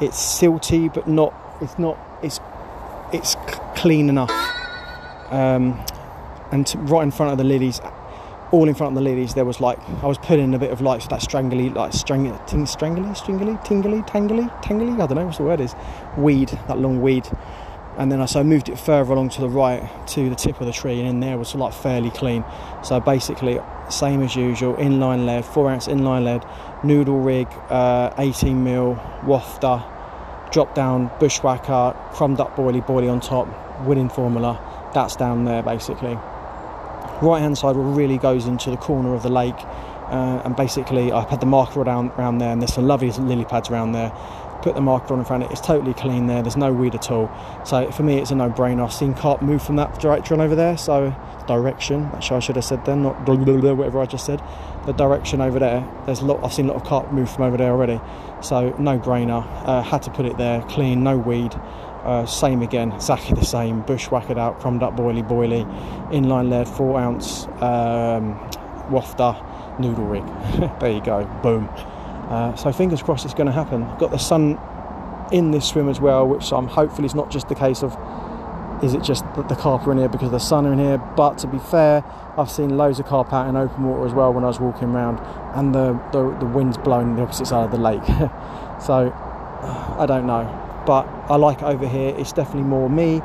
it's 0.00 0.16
silty, 0.16 0.92
but 0.92 1.06
not. 1.06 1.34
It's 1.60 1.78
not. 1.78 1.98
It's 2.22 2.40
it's 3.12 3.36
clean 3.76 4.08
enough. 4.08 4.30
Um, 5.30 5.84
and 6.52 6.90
right 6.90 7.02
in 7.02 7.10
front 7.10 7.32
of 7.32 7.38
the 7.38 7.44
lilies, 7.44 7.80
all 8.52 8.68
in 8.68 8.74
front 8.74 8.96
of 8.96 9.02
the 9.02 9.08
lilies, 9.08 9.34
there 9.34 9.44
was 9.44 9.60
like 9.60 9.78
I 10.02 10.06
was 10.06 10.18
putting 10.18 10.54
a 10.54 10.58
bit 10.58 10.70
of 10.70 10.80
light 10.80 11.00
like 11.00 11.10
that 11.10 11.22
strangly, 11.22 11.70
like 11.70 11.92
strang, 11.92 12.36
ting, 12.46 12.66
strangly, 12.66 13.14
stringly, 13.14 13.58
tingly, 13.64 14.02
tangly, 14.02 14.50
tangly. 14.62 15.00
I 15.00 15.06
don't 15.06 15.16
know 15.16 15.26
what 15.26 15.36
the 15.36 15.42
word 15.44 15.60
is. 15.60 15.74
Weed, 16.16 16.48
that 16.68 16.78
long 16.78 17.00
weed. 17.00 17.28
And 17.96 18.10
then 18.10 18.20
I 18.20 18.26
so 18.26 18.40
I 18.40 18.42
moved 18.42 18.68
it 18.68 18.78
further 18.78 19.12
along 19.12 19.30
to 19.30 19.40
the 19.40 19.48
right 19.48 19.88
to 20.08 20.28
the 20.28 20.34
tip 20.34 20.60
of 20.60 20.66
the 20.66 20.72
tree, 20.72 20.98
and 20.98 21.08
in 21.08 21.20
there 21.20 21.38
was 21.38 21.54
like 21.54 21.72
fairly 21.72 22.10
clean. 22.10 22.44
So 22.82 22.98
basically, 22.98 23.60
same 23.88 24.22
as 24.22 24.34
usual, 24.34 24.74
inline 24.74 25.26
lead, 25.26 25.44
four 25.44 25.70
ounce 25.70 25.86
inline 25.86 26.24
lead, 26.24 26.44
noodle 26.84 27.20
rig, 27.20 27.46
uh, 27.68 28.12
18 28.18 28.64
mil 28.64 28.96
wafter, 29.22 29.84
drop 30.50 30.74
down 30.74 31.10
bushwhacker, 31.20 31.96
crumbed 32.12 32.40
up 32.40 32.56
boilie, 32.56 32.84
boilie 32.84 33.10
on 33.10 33.20
top, 33.20 33.48
winning 33.84 34.08
formula. 34.08 34.58
That's 34.94 35.14
down 35.14 35.44
there 35.44 35.62
basically. 35.62 36.18
Right 37.22 37.40
hand 37.40 37.58
side 37.58 37.76
really 37.76 38.18
goes 38.18 38.46
into 38.46 38.70
the 38.70 38.76
corner 38.76 39.14
of 39.14 39.22
the 39.22 39.28
lake, 39.28 39.58
uh, 39.58 40.42
and 40.44 40.56
basically 40.56 41.12
I've 41.12 41.28
had 41.28 41.40
the 41.40 41.46
marker 41.46 41.80
around, 41.80 42.10
around 42.12 42.38
there, 42.38 42.50
and 42.50 42.60
there's 42.60 42.74
some 42.74 42.86
lovely 42.86 43.10
lily 43.10 43.44
pads 43.44 43.70
around 43.70 43.92
there 43.92 44.12
put 44.62 44.74
the 44.74 44.80
marker 44.80 45.12
on 45.12 45.20
in 45.20 45.24
front 45.24 45.42
of 45.42 45.50
it. 45.50 45.52
It's 45.52 45.60
totally 45.60 45.94
clean 45.94 46.26
there. 46.26 46.42
There's 46.42 46.56
no 46.56 46.72
weed 46.72 46.94
at 46.94 47.10
all. 47.10 47.30
So 47.64 47.90
for 47.90 48.02
me, 48.02 48.18
it's 48.18 48.30
a 48.30 48.34
no-brainer. 48.34 48.84
I've 48.84 48.92
seen 48.92 49.14
carp 49.14 49.42
move 49.42 49.62
from 49.62 49.76
that 49.76 49.98
direction 50.00 50.40
over 50.40 50.54
there. 50.54 50.76
So 50.76 51.14
direction, 51.46 52.04
actually 52.14 52.36
I 52.36 52.40
should 52.40 52.56
have 52.56 52.64
said 52.64 52.84
then, 52.84 53.02
not 53.02 53.24
blah, 53.24 53.36
blah, 53.36 53.56
blah, 53.56 53.72
whatever 53.72 54.00
I 54.00 54.06
just 54.06 54.26
said. 54.26 54.42
The 54.86 54.92
direction 54.92 55.40
over 55.40 55.58
there. 55.58 55.86
There's 56.06 56.20
a 56.20 56.24
lot. 56.24 56.42
I've 56.44 56.52
seen 56.52 56.66
a 56.66 56.72
lot 56.72 56.82
of 56.82 56.84
carp 56.86 57.12
move 57.12 57.30
from 57.30 57.44
over 57.44 57.56
there 57.56 57.70
already. 57.70 58.00
So 58.40 58.74
no-brainer. 58.78 59.46
Uh, 59.66 59.82
had 59.82 60.02
to 60.02 60.10
put 60.10 60.26
it 60.26 60.36
there. 60.38 60.62
Clean, 60.62 61.02
no 61.02 61.18
weed. 61.18 61.54
Uh, 62.04 62.24
same 62.24 62.62
again, 62.62 62.92
exactly 62.92 63.38
the 63.38 63.44
same. 63.44 63.82
Bushwhacked 63.82 64.38
out, 64.38 64.58
crumbed 64.60 64.82
up 64.82 64.96
boilie 64.96 65.26
boilie, 65.26 65.66
inline 66.10 66.48
lead, 66.48 66.66
four 66.68 66.98
ounce 66.98 67.44
um, 67.60 68.38
wafter, 68.90 69.78
noodle 69.78 70.06
rig. 70.06 70.26
there 70.80 70.92
you 70.92 71.02
go, 71.02 71.24
boom. 71.42 71.68
Uh, 72.30 72.54
so 72.54 72.72
fingers 72.72 73.02
crossed 73.02 73.24
it's 73.24 73.34
going 73.34 73.46
to 73.46 73.52
happen. 73.52 73.82
Got 73.98 74.10
the 74.10 74.18
sun 74.18 74.58
in 75.32 75.50
this 75.50 75.68
swim 75.68 75.88
as 75.88 76.00
well, 76.00 76.26
which 76.26 76.52
I'm 76.52 76.68
hopefully 76.68 77.06
is 77.06 77.14
not 77.14 77.30
just 77.30 77.48
the 77.48 77.54
case 77.54 77.82
of 77.82 77.96
is 78.82 78.94
it 78.94 79.02
just 79.02 79.24
that 79.36 79.48
the 79.48 79.54
carp 79.54 79.86
are 79.86 79.92
in 79.92 79.98
here 79.98 80.08
because 80.08 80.30
the 80.30 80.38
sun 80.38 80.66
are 80.66 80.72
in 80.72 80.78
here. 80.78 80.96
But 80.96 81.36
to 81.38 81.46
be 81.46 81.58
fair, 81.58 82.02
I've 82.38 82.50
seen 82.50 82.76
loads 82.76 82.98
of 82.98 83.06
carp 83.06 83.32
out 83.32 83.48
in 83.48 83.56
open 83.56 83.84
water 83.84 84.06
as 84.06 84.14
well 84.14 84.32
when 84.32 84.44
I 84.44 84.46
was 84.46 84.58
walking 84.58 84.88
around, 84.88 85.18
and 85.54 85.74
the 85.74 86.00
the, 86.12 86.34
the 86.38 86.46
wind's 86.46 86.78
blowing 86.78 87.16
the 87.16 87.22
opposite 87.22 87.46
side 87.46 87.64
of 87.64 87.70
the 87.70 87.78
lake. 87.78 88.04
so 88.80 89.12
I 89.98 90.06
don't 90.06 90.26
know. 90.26 90.69
But 90.86 91.06
I 91.28 91.36
like 91.36 91.58
it 91.58 91.64
over 91.64 91.86
here. 91.86 92.14
It's 92.16 92.32
definitely 92.32 92.68
more 92.68 92.88
me 92.88 93.20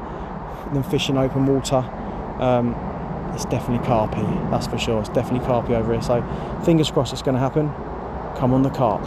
than 0.74 0.84
fishing 0.84 1.18
open 1.18 1.46
water. 1.46 1.78
Um, 2.40 2.76
it's 3.34 3.46
definitely 3.46 3.86
carpy, 3.86 4.52
that's 4.52 4.68
for 4.68 4.78
sure. 4.78 5.00
It's 5.00 5.10
definitely 5.10 5.46
carpy 5.46 5.72
over 5.72 5.92
here. 5.92 6.02
So 6.02 6.24
fingers 6.64 6.90
crossed 6.90 7.14
it's 7.14 7.22
going 7.22 7.36
to 7.36 7.40
happen. 7.40 7.70
Come 8.38 8.54
on 8.54 8.64
the 8.64 8.70
carp. 8.70 9.04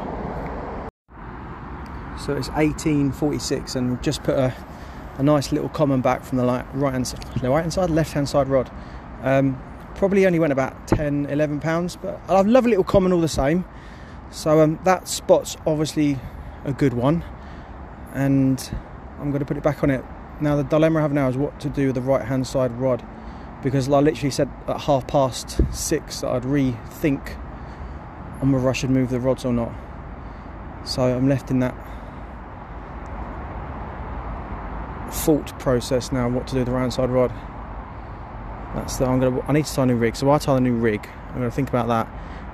So 2.21 2.35
it's 2.35 2.49
1846 2.51 3.77
and 3.77 3.91
we've 3.91 4.03
just 4.03 4.23
put 4.23 4.35
a, 4.35 4.55
a 5.17 5.23
nice 5.23 5.51
little 5.53 5.69
common 5.71 6.01
back 6.03 6.25
from 6.25 6.39
the 6.39 6.45
right 6.45 6.93
hand 6.93 7.07
side, 7.07 7.43
right 7.43 7.61
hand 7.61 7.73
side, 7.73 7.91
left 7.91 8.13
hand 8.13 8.29
side 8.29 8.49
rod. 8.49 8.71
Um, 9.23 9.61
probably 9.95 10.27
only 10.27 10.39
went 10.39 10.53
about 10.53 10.87
10, 10.89 11.27
11 11.27 11.61
pounds, 11.61 11.97
but 11.97 12.21
I 12.29 12.41
love 12.43 12.67
a 12.67 12.69
little 12.69 12.85
common 12.85 13.13
all 13.13 13.21
the 13.21 13.29
same. 13.29 13.65
So 14.31 14.61
um, 14.61 14.79
that 14.85 15.09
spot's 15.09 15.57
obviously 15.67 16.19
a 16.65 16.73
good 16.73 16.93
one, 16.93 17.25
and 18.15 18.71
I'm 19.19 19.31
going 19.31 19.41
to 19.41 19.47
put 19.47 19.57
it 19.57 19.63
back 19.63 19.83
on 19.83 19.91
it. 19.91 20.05
Now 20.41 20.57
the 20.57 20.63
dilemma 20.63 21.01
I 21.01 21.03
have 21.03 21.13
now 21.13 21.29
is 21.29 21.37
what 21.37 21.59
to 21.61 21.69
do 21.69 21.87
with 21.87 21.95
the 21.97 22.01
right 22.01 22.25
hand 22.25 22.47
side 22.47 22.73
rod, 22.73 23.05
because 23.63 23.89
I 23.89 24.01
literally 24.01 24.31
said 24.31 24.49
at 24.67 24.83
half 24.83 25.07
past 25.07 25.61
six 25.73 26.21
that 26.21 26.31
I'd 26.31 26.43
rethink 26.43 27.37
on 28.41 28.53
whether 28.53 28.69
I 28.69 28.73
should 28.73 28.91
move 28.91 29.11
the 29.11 29.19
rods 29.21 29.45
or 29.45 29.53
not. 29.53 29.73
So 30.85 31.03
I'm 31.03 31.29
left 31.29 31.51
in 31.51 31.59
that 31.61 31.75
thought 35.11 35.59
process 35.59 36.13
now 36.13 36.29
what 36.29 36.47
to 36.47 36.53
do 36.53 36.59
with 36.61 36.67
the 36.67 36.73
right 36.73 36.83
hand 36.83 36.93
side 36.95 37.11
rod. 37.11 37.33
That's 38.75 38.97
the 38.99 39.07
I'm 39.07 39.19
gonna 39.19 39.41
I 39.49 39.53
need 39.53 39.65
to 39.65 39.75
tie 39.75 39.83
a 39.83 39.87
new 39.87 39.97
rig. 39.97 40.15
So 40.15 40.31
I 40.31 40.39
tie 40.39 40.57
a 40.57 40.61
new 40.61 40.75
rig. 40.75 41.09
I'm 41.31 41.35
gonna 41.35 41.51
think 41.51 41.69
about 41.69 41.89
that 41.89 42.09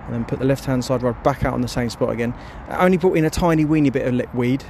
and 0.07 0.15
then 0.15 0.25
put 0.25 0.39
the 0.39 0.45
left 0.45 0.65
hand 0.65 0.85
side 0.85 1.03
rod 1.03 1.23
back 1.23 1.45
out 1.45 1.55
on 1.55 1.61
the 1.61 1.69
same 1.69 1.91
spot 1.91 2.11
again. 2.11 2.35
I 2.69 2.85
only 2.85 2.97
brought 2.97 3.17
in 3.17 3.25
a 3.25 3.31
tiny 3.31 3.65
weeny 3.65 3.91
bit 3.91 4.07
of 4.07 4.35
weed, 4.35 4.65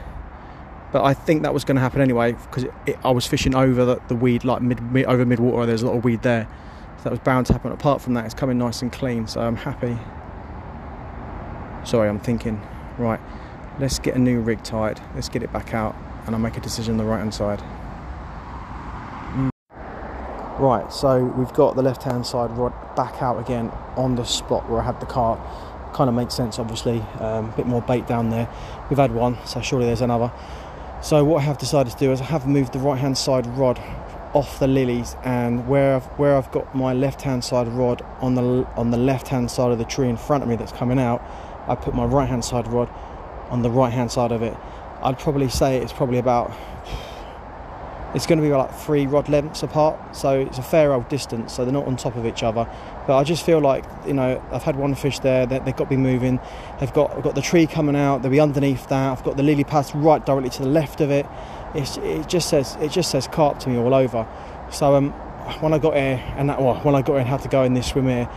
but 0.94 1.02
I 1.02 1.12
think 1.12 1.42
that 1.42 1.52
was 1.52 1.64
going 1.64 1.74
to 1.74 1.80
happen 1.80 2.00
anyway 2.00 2.34
because 2.34 2.66
I 3.02 3.10
was 3.10 3.26
fishing 3.26 3.56
over 3.56 3.84
the, 3.84 4.00
the 4.06 4.14
weed 4.14 4.44
like 4.44 4.62
mid, 4.62 4.80
mid, 4.92 5.06
over 5.06 5.26
mid 5.26 5.40
water. 5.40 5.66
There's 5.66 5.82
a 5.82 5.88
lot 5.88 5.96
of 5.96 6.04
weed 6.04 6.22
there, 6.22 6.46
so 6.98 7.02
that 7.02 7.10
was 7.10 7.18
bound 7.18 7.46
to 7.46 7.52
happen. 7.52 7.72
Apart 7.72 8.00
from 8.00 8.14
that, 8.14 8.26
it's 8.26 8.32
coming 8.32 8.58
nice 8.58 8.80
and 8.80 8.92
clean, 8.92 9.26
so 9.26 9.40
I'm 9.40 9.56
happy. 9.56 9.98
Sorry, 11.84 12.08
I'm 12.08 12.20
thinking. 12.20 12.62
Right, 12.96 13.18
let's 13.80 13.98
get 13.98 14.14
a 14.14 14.20
new 14.20 14.38
rig 14.38 14.62
tied. 14.62 15.00
Let's 15.16 15.28
get 15.28 15.42
it 15.42 15.52
back 15.52 15.74
out, 15.74 15.96
and 16.26 16.34
I'll 16.36 16.40
make 16.40 16.56
a 16.56 16.60
decision 16.60 16.92
on 16.92 16.98
the 16.98 17.04
right 17.04 17.18
hand 17.18 17.34
side. 17.34 17.60
Right, 20.60 20.92
so 20.92 21.24
we've 21.24 21.52
got 21.54 21.74
the 21.74 21.82
left 21.82 22.04
hand 22.04 22.24
side 22.24 22.52
rod 22.52 22.72
back 22.94 23.20
out 23.20 23.40
again 23.40 23.72
on 23.96 24.14
the 24.14 24.22
spot 24.22 24.70
where 24.70 24.80
I 24.80 24.84
had 24.84 25.00
the 25.00 25.06
car. 25.06 25.44
Kind 25.92 26.08
of 26.08 26.14
makes 26.14 26.34
sense, 26.34 26.60
obviously. 26.60 27.04
A 27.18 27.26
um, 27.26 27.50
bit 27.56 27.66
more 27.66 27.82
bait 27.82 28.06
down 28.06 28.30
there. 28.30 28.48
We've 28.88 28.98
had 28.98 29.12
one, 29.12 29.38
so 29.44 29.60
surely 29.60 29.86
there's 29.86 30.00
another. 30.00 30.30
So 31.04 31.22
what 31.22 31.42
I 31.42 31.44
have 31.44 31.58
decided 31.58 31.92
to 31.92 31.98
do 31.98 32.12
is 32.12 32.22
I 32.22 32.24
have 32.24 32.46
moved 32.46 32.72
the 32.72 32.78
right 32.78 32.98
hand 32.98 33.18
side 33.18 33.46
rod 33.58 33.78
off 34.32 34.58
the 34.58 34.66
lilies, 34.66 35.16
and 35.22 35.68
where 35.68 35.96
I've, 35.96 36.06
where 36.18 36.34
I've 36.34 36.50
got 36.50 36.74
my 36.74 36.94
left 36.94 37.20
hand 37.20 37.44
side 37.44 37.68
rod 37.68 38.00
on 38.22 38.36
the 38.36 38.66
on 38.74 38.90
the 38.90 38.96
left 38.96 39.28
hand 39.28 39.50
side 39.50 39.70
of 39.70 39.76
the 39.76 39.84
tree 39.84 40.08
in 40.08 40.16
front 40.16 40.42
of 40.42 40.48
me 40.48 40.56
that's 40.56 40.72
coming 40.72 40.98
out, 40.98 41.22
I 41.68 41.74
put 41.74 41.94
my 41.94 42.06
right 42.06 42.26
hand 42.26 42.42
side 42.42 42.66
rod 42.68 42.88
on 43.50 43.60
the 43.60 43.68
right 43.68 43.92
hand 43.92 44.12
side 44.12 44.32
of 44.32 44.40
it. 44.40 44.56
I'd 45.02 45.18
probably 45.18 45.50
say 45.50 45.76
it's 45.76 45.92
probably 45.92 46.16
about 46.16 46.50
it's 48.14 48.26
going 48.26 48.38
to 48.38 48.44
be 48.44 48.52
like 48.52 48.72
three 48.72 49.06
rod 49.06 49.28
lengths 49.28 49.62
apart, 49.62 50.14
so 50.14 50.38
it's 50.38 50.58
a 50.58 50.62
fair 50.62 50.92
old 50.92 51.08
distance. 51.08 51.52
So 51.52 51.64
they're 51.64 51.74
not 51.74 51.86
on 51.86 51.96
top 51.96 52.14
of 52.14 52.24
each 52.26 52.42
other. 52.44 52.68
But 53.06 53.18
I 53.18 53.24
just 53.24 53.44
feel 53.44 53.58
like 53.58 53.84
you 54.06 54.14
know 54.14 54.42
I've 54.52 54.62
had 54.62 54.76
one 54.76 54.94
fish 54.94 55.18
there. 55.18 55.46
They, 55.46 55.56
have 55.56 55.64
got 55.64 55.84
to 55.84 55.86
be 55.86 55.96
moving. 55.96 56.38
They've 56.78 56.92
got 56.92 57.12
I've 57.12 57.24
got 57.24 57.34
the 57.34 57.42
tree 57.42 57.66
coming 57.66 57.96
out. 57.96 58.22
They'll 58.22 58.30
be 58.30 58.40
underneath 58.40 58.88
that. 58.88 59.10
I've 59.12 59.24
got 59.24 59.36
the 59.36 59.42
lily 59.42 59.64
pads 59.64 59.94
right 59.94 60.24
directly 60.24 60.50
to 60.50 60.62
the 60.62 60.68
left 60.68 61.00
of 61.00 61.10
it. 61.10 61.26
It's, 61.74 61.96
it 61.98 62.28
just 62.28 62.48
says 62.48 62.76
it 62.80 62.92
just 62.92 63.10
says 63.10 63.26
carp 63.26 63.58
to 63.60 63.68
me 63.68 63.76
all 63.76 63.94
over. 63.94 64.26
So 64.70 64.94
um, 64.94 65.10
when 65.60 65.74
I 65.74 65.78
got 65.78 65.94
here 65.94 66.22
and 66.36 66.48
that, 66.48 66.60
well, 66.60 66.76
when 66.76 66.94
I 66.94 67.02
got 67.02 67.14
here 67.14 67.20
and 67.20 67.28
had 67.28 67.42
to 67.42 67.48
go 67.48 67.64
in 67.64 67.74
this 67.74 67.88
swim 67.88 68.06
here, 68.06 68.28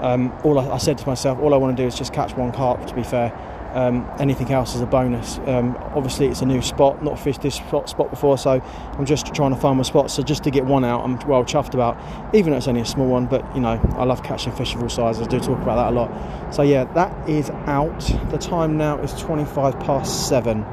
um, 0.00 0.32
all 0.44 0.58
I, 0.58 0.70
I 0.70 0.78
said 0.78 0.96
to 0.98 1.06
myself, 1.06 1.38
all 1.40 1.52
I 1.52 1.58
want 1.58 1.76
to 1.76 1.82
do 1.82 1.86
is 1.86 1.94
just 1.94 2.14
catch 2.14 2.34
one 2.34 2.52
carp. 2.52 2.86
To 2.86 2.94
be 2.94 3.02
fair. 3.02 3.32
Um, 3.74 4.08
anything 4.18 4.50
else 4.52 4.74
is 4.74 4.80
a 4.80 4.86
bonus. 4.86 5.38
Um, 5.46 5.76
obviously, 5.94 6.28
it's 6.28 6.40
a 6.40 6.46
new 6.46 6.62
spot, 6.62 7.02
not 7.02 7.18
fished 7.18 7.42
this 7.42 7.56
spot, 7.56 7.88
spot 7.88 8.10
before, 8.10 8.38
so 8.38 8.62
I'm 8.98 9.06
just 9.06 9.34
trying 9.34 9.54
to 9.54 9.60
find 9.60 9.76
my 9.76 9.82
spot. 9.82 10.10
So 10.10 10.22
just 10.22 10.44
to 10.44 10.50
get 10.50 10.64
one 10.64 10.84
out, 10.84 11.04
I'm 11.04 11.18
well 11.28 11.44
chuffed 11.44 11.74
about, 11.74 11.98
even 12.34 12.52
though 12.52 12.56
it's 12.56 12.68
only 12.68 12.80
a 12.80 12.86
small 12.86 13.08
one. 13.08 13.26
But 13.26 13.54
you 13.54 13.60
know, 13.60 13.80
I 13.96 14.04
love 14.04 14.22
catching 14.22 14.52
fish 14.52 14.74
of 14.74 14.82
all 14.82 14.88
sizes. 14.88 15.26
I 15.26 15.30
do 15.30 15.40
talk 15.40 15.60
about 15.60 15.76
that 15.76 15.92
a 15.92 15.94
lot. 15.94 16.54
So 16.54 16.62
yeah, 16.62 16.84
that 16.94 17.28
is 17.28 17.50
out. 17.50 18.00
The 18.30 18.38
time 18.38 18.76
now 18.76 18.98
is 18.98 19.12
25 19.20 19.78
past 19.80 20.28
seven. 20.28 20.64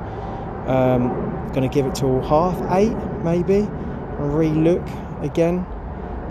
Um, 0.68 1.52
going 1.54 1.70
to 1.70 1.74
give 1.74 1.86
it 1.86 1.96
till 1.96 2.22
half 2.22 2.56
eight, 2.72 2.96
maybe. 3.24 3.68
And 4.18 4.38
re-look 4.38 4.88
again, 5.22 5.66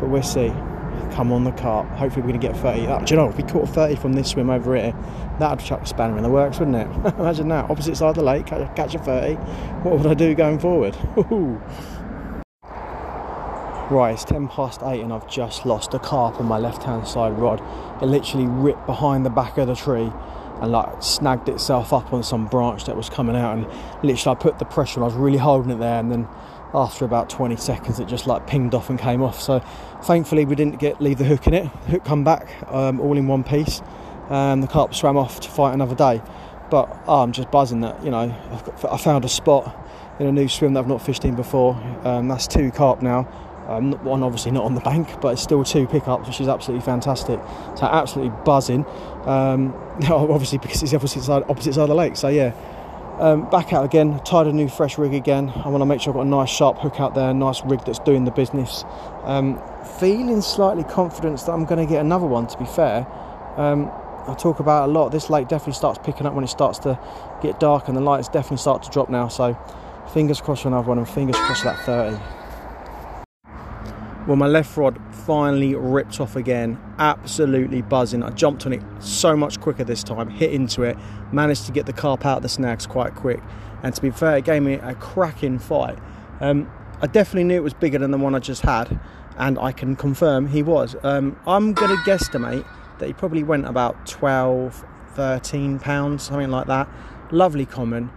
but 0.01 0.09
we'll 0.09 0.22
see 0.22 0.53
come 1.12 1.33
on 1.33 1.44
the 1.44 1.53
carp. 1.53 1.87
Hopefully, 1.90 2.22
we're 2.22 2.33
going 2.33 2.40
to 2.40 2.46
get 2.48 2.57
30. 2.57 2.87
Uh, 2.87 2.98
do 3.01 3.14
you 3.14 3.20
know, 3.20 3.29
if 3.29 3.37
we 3.37 3.42
caught 3.42 3.68
30 3.68 3.96
from 3.96 4.14
this 4.14 4.31
swim 4.31 4.51
over 4.51 4.75
here, 4.75 4.92
that 5.38 5.51
would 5.51 5.61
chuck 5.61 5.83
a 5.83 5.87
spanner 5.87 6.16
in 6.16 6.22
the 6.22 6.31
works, 6.31 6.59
wouldn't 6.59 6.77
it? 6.77 6.87
Imagine 7.18 7.48
that. 7.48 7.70
Opposite 7.70 7.96
side 7.96 8.11
of 8.11 8.16
the 8.16 8.22
lake, 8.22 8.46
catch 8.46 8.94
a 8.94 8.98
30. 8.98 9.35
What 9.85 9.98
would 9.98 10.07
I 10.07 10.14
do 10.14 10.35
going 10.35 10.59
forward? 10.59 10.96
right, 13.92 14.14
it's 14.14 14.25
10 14.25 14.48
past 14.48 14.81
8 14.83 15.01
and 15.01 15.12
I've 15.12 15.29
just 15.29 15.66
lost 15.66 15.94
a 15.94 15.98
carp 15.98 16.40
on 16.40 16.46
my 16.46 16.59
left 16.59 16.83
hand 16.83 17.07
side 17.07 17.38
rod. 17.38 17.62
It 18.03 18.07
literally 18.07 18.46
ripped 18.46 18.87
behind 18.87 19.27
the 19.27 19.31
back 19.31 19.59
of 19.59 19.66
the 19.66 19.75
tree 19.75 20.11
and 20.61 20.72
like 20.72 21.03
snagged 21.03 21.48
itself 21.48 21.92
up 21.92 22.12
on 22.12 22.22
some 22.22 22.46
branch 22.46 22.85
that 22.85 22.96
was 22.96 23.11
coming 23.11 23.37
out 23.37 23.59
and 23.59 23.66
literally 24.03 24.37
I 24.37 24.40
put 24.40 24.59
the 24.59 24.64
pressure 24.64 25.01
on, 25.01 25.05
I 25.05 25.07
was 25.07 25.14
really 25.14 25.38
holding 25.38 25.72
it 25.72 25.79
there 25.79 25.98
and 25.98 26.11
then 26.11 26.29
after 26.74 27.04
about 27.04 27.28
20 27.28 27.56
seconds 27.56 28.00
it 28.00 28.06
just 28.06 28.26
like 28.26 28.46
pinged 28.46 28.74
off 28.74 28.90
and 28.90 28.98
came 28.98 29.22
off. 29.22 29.40
So 29.40 29.61
thankfully 30.02 30.44
we 30.44 30.54
didn't 30.54 30.78
get 30.78 31.00
leave 31.00 31.18
the 31.18 31.24
hook 31.24 31.46
in 31.46 31.54
it. 31.54 31.70
The 31.85 31.90
hook 31.92 32.04
come 32.04 32.24
back 32.24 32.48
um, 32.68 33.00
all 33.00 33.16
in 33.16 33.26
one 33.26 33.44
piece 33.44 33.82
and 34.30 34.62
the 34.62 34.66
carp 34.66 34.94
swam 34.94 35.16
off 35.16 35.40
to 35.40 35.48
fight 35.48 35.74
another 35.74 35.94
day. 35.94 36.22
But 36.70 36.96
oh, 37.06 37.22
I'm 37.22 37.32
just 37.32 37.50
buzzing 37.50 37.80
that 37.80 38.02
you 38.04 38.11
know 38.11 38.28
got, 38.64 38.92
i 38.92 38.96
found 38.96 39.24
a 39.24 39.28
spot 39.28 39.76
in 40.18 40.26
a 40.26 40.32
new 40.32 40.48
swim 40.48 40.74
that 40.74 40.80
I've 40.80 40.88
not 40.88 41.02
fished 41.02 41.24
in 41.24 41.35
before. 41.35 41.74
Um, 42.04 42.28
that's 42.28 42.46
two 42.46 42.70
carp 42.70 43.02
now. 43.02 43.28
Um, 43.68 43.92
one 44.04 44.22
obviously 44.24 44.50
not 44.50 44.64
on 44.64 44.74
the 44.74 44.80
bank 44.80 45.20
but 45.20 45.35
it's 45.35 45.42
still 45.42 45.62
two 45.62 45.87
pickups 45.87 46.26
which 46.26 46.40
is 46.40 46.48
absolutely 46.48 46.85
fantastic. 46.85 47.38
So 47.76 47.87
absolutely 47.87 48.37
buzzing. 48.44 48.87
Um, 49.26 49.74
obviously 50.11 50.58
because 50.58 50.82
it's 50.82 50.92
the 50.92 50.96
opposite 50.96 51.22
side, 51.22 51.44
opposite 51.48 51.74
side 51.74 51.82
of 51.82 51.88
the 51.88 51.94
lake. 51.94 52.16
So 52.16 52.28
yeah 52.28 52.54
um, 53.22 53.48
back 53.50 53.72
out 53.72 53.85
again, 53.85 54.18
tied 54.24 54.48
a 54.48 54.52
new 54.52 54.68
fresh 54.68 54.98
rig 54.98 55.14
again. 55.14 55.48
I 55.54 55.68
want 55.68 55.80
to 55.80 55.87
make 55.87 56.00
sure 56.00 56.11
I've 56.11 56.16
got 56.16 56.26
a 56.26 56.28
nice 56.28 56.50
sharp 56.50 56.78
hook 56.78 56.98
out 56.98 57.14
there, 57.14 57.30
a 57.30 57.35
nice 57.35 57.64
rig 57.64 57.80
that's 57.85 58.00
doing 58.00 58.24
the 58.24 58.32
business. 58.32 58.85
Um, 59.22 59.62
feeling 60.00 60.42
slightly 60.42 60.82
confident 60.82 61.38
that 61.38 61.52
I'm 61.52 61.64
going 61.64 61.87
to 61.87 61.90
get 61.90 62.00
another 62.00 62.26
one, 62.26 62.48
to 62.48 62.58
be 62.58 62.64
fair. 62.64 63.06
Um, 63.56 63.92
I 64.26 64.35
talk 64.35 64.58
about 64.58 64.88
a 64.88 64.92
lot. 64.92 65.11
This 65.11 65.30
lake 65.30 65.46
definitely 65.46 65.74
starts 65.74 66.00
picking 66.02 66.26
up 66.26 66.35
when 66.35 66.42
it 66.42 66.48
starts 66.48 66.80
to 66.80 66.98
get 67.40 67.61
dark 67.61 67.87
and 67.87 67.96
the 67.96 68.00
lights 68.00 68.26
definitely 68.26 68.56
start 68.56 68.82
to 68.82 68.90
drop 68.90 69.08
now. 69.08 69.28
So 69.28 69.56
fingers 70.12 70.40
crossed 70.40 70.62
for 70.62 70.68
another 70.68 70.88
one 70.88 70.98
and 70.98 71.08
fingers 71.08 71.37
crossed 71.37 71.62
that 71.62 71.78
30. 71.87 72.41
Well, 74.24 74.37
my 74.37 74.46
left 74.46 74.76
rod 74.76 75.00
finally 75.26 75.74
ripped 75.74 76.20
off 76.20 76.37
again. 76.37 76.78
Absolutely 76.98 77.82
buzzing. 77.82 78.22
I 78.22 78.30
jumped 78.30 78.64
on 78.66 78.72
it 78.72 78.82
so 79.00 79.37
much 79.37 79.61
quicker 79.61 79.82
this 79.82 80.04
time, 80.04 80.30
hit 80.30 80.52
into 80.52 80.85
it, 80.85 80.96
managed 81.32 81.66
to 81.66 81.72
get 81.72 81.87
the 81.87 81.92
carp 81.92 82.24
out 82.24 82.37
of 82.37 82.42
the 82.44 82.48
snags 82.48 82.87
quite 82.87 83.16
quick. 83.16 83.40
And 83.82 83.92
to 83.92 84.00
be 84.00 84.12
fair, 84.12 84.37
it 84.37 84.44
gave 84.44 84.62
me 84.62 84.74
a 84.74 84.94
cracking 84.94 85.58
fight. 85.58 85.98
Um, 86.40 86.70
I 87.00 87.08
definitely 87.08 87.44
knew 87.44 87.56
it 87.56 87.64
was 87.64 87.74
bigger 87.74 87.98
than 87.98 88.12
the 88.12 88.18
one 88.18 88.37
I 88.37 88.38
just 88.38 88.62
had, 88.62 89.00
and 89.38 89.58
I 89.58 89.72
can 89.72 89.96
confirm 89.96 90.46
he 90.46 90.62
was. 90.62 90.94
Um, 91.02 91.37
I'm 91.44 91.72
going 91.72 91.90
to 91.90 92.00
guesstimate 92.04 92.64
that 93.00 93.06
he 93.08 93.12
probably 93.12 93.42
went 93.42 93.66
about 93.66 94.06
12, 94.06 94.85
13 95.14 95.80
pounds, 95.80 96.22
something 96.22 96.48
like 96.48 96.68
that. 96.68 96.88
Lovely 97.32 97.66
common. 97.66 98.12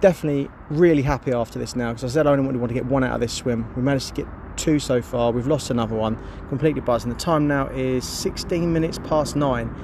Definitely 0.00 0.50
really 0.70 1.02
happy 1.02 1.32
after 1.32 1.58
this 1.58 1.74
now 1.74 1.90
because 1.92 2.04
I 2.04 2.14
said 2.14 2.28
I 2.28 2.30
only 2.30 2.56
want 2.58 2.68
to 2.68 2.74
get 2.74 2.86
one 2.86 3.02
out 3.02 3.14
of 3.14 3.20
this 3.20 3.32
swim. 3.32 3.74
We 3.74 3.82
managed 3.82 4.08
to 4.08 4.14
get 4.14 4.26
two 4.56 4.78
so 4.78 5.02
far. 5.02 5.32
We've 5.32 5.46
lost 5.46 5.70
another 5.70 5.94
one, 5.94 6.18
completely 6.48 6.80
buzzing. 6.80 7.10
The 7.10 7.18
time 7.18 7.46
now 7.46 7.68
is 7.68 8.06
16 8.06 8.72
minutes 8.72 8.98
past 8.98 9.36
nine, 9.36 9.74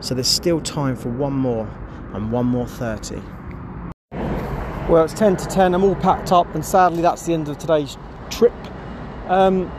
so 0.00 0.14
there's 0.14 0.28
still 0.28 0.60
time 0.60 0.96
for 0.96 1.08
one 1.08 1.32
more 1.32 1.68
and 2.12 2.32
one 2.32 2.46
more 2.46 2.66
30. 2.66 3.20
Well, 4.88 5.04
it's 5.04 5.14
10 5.14 5.36
to 5.36 5.46
10. 5.46 5.74
I'm 5.74 5.84
all 5.84 5.94
packed 5.94 6.32
up, 6.32 6.52
and 6.54 6.64
sadly, 6.64 7.02
that's 7.02 7.24
the 7.24 7.32
end 7.32 7.48
of 7.48 7.58
today's 7.58 7.96
trip. 8.28 8.52
Um, 9.28 9.70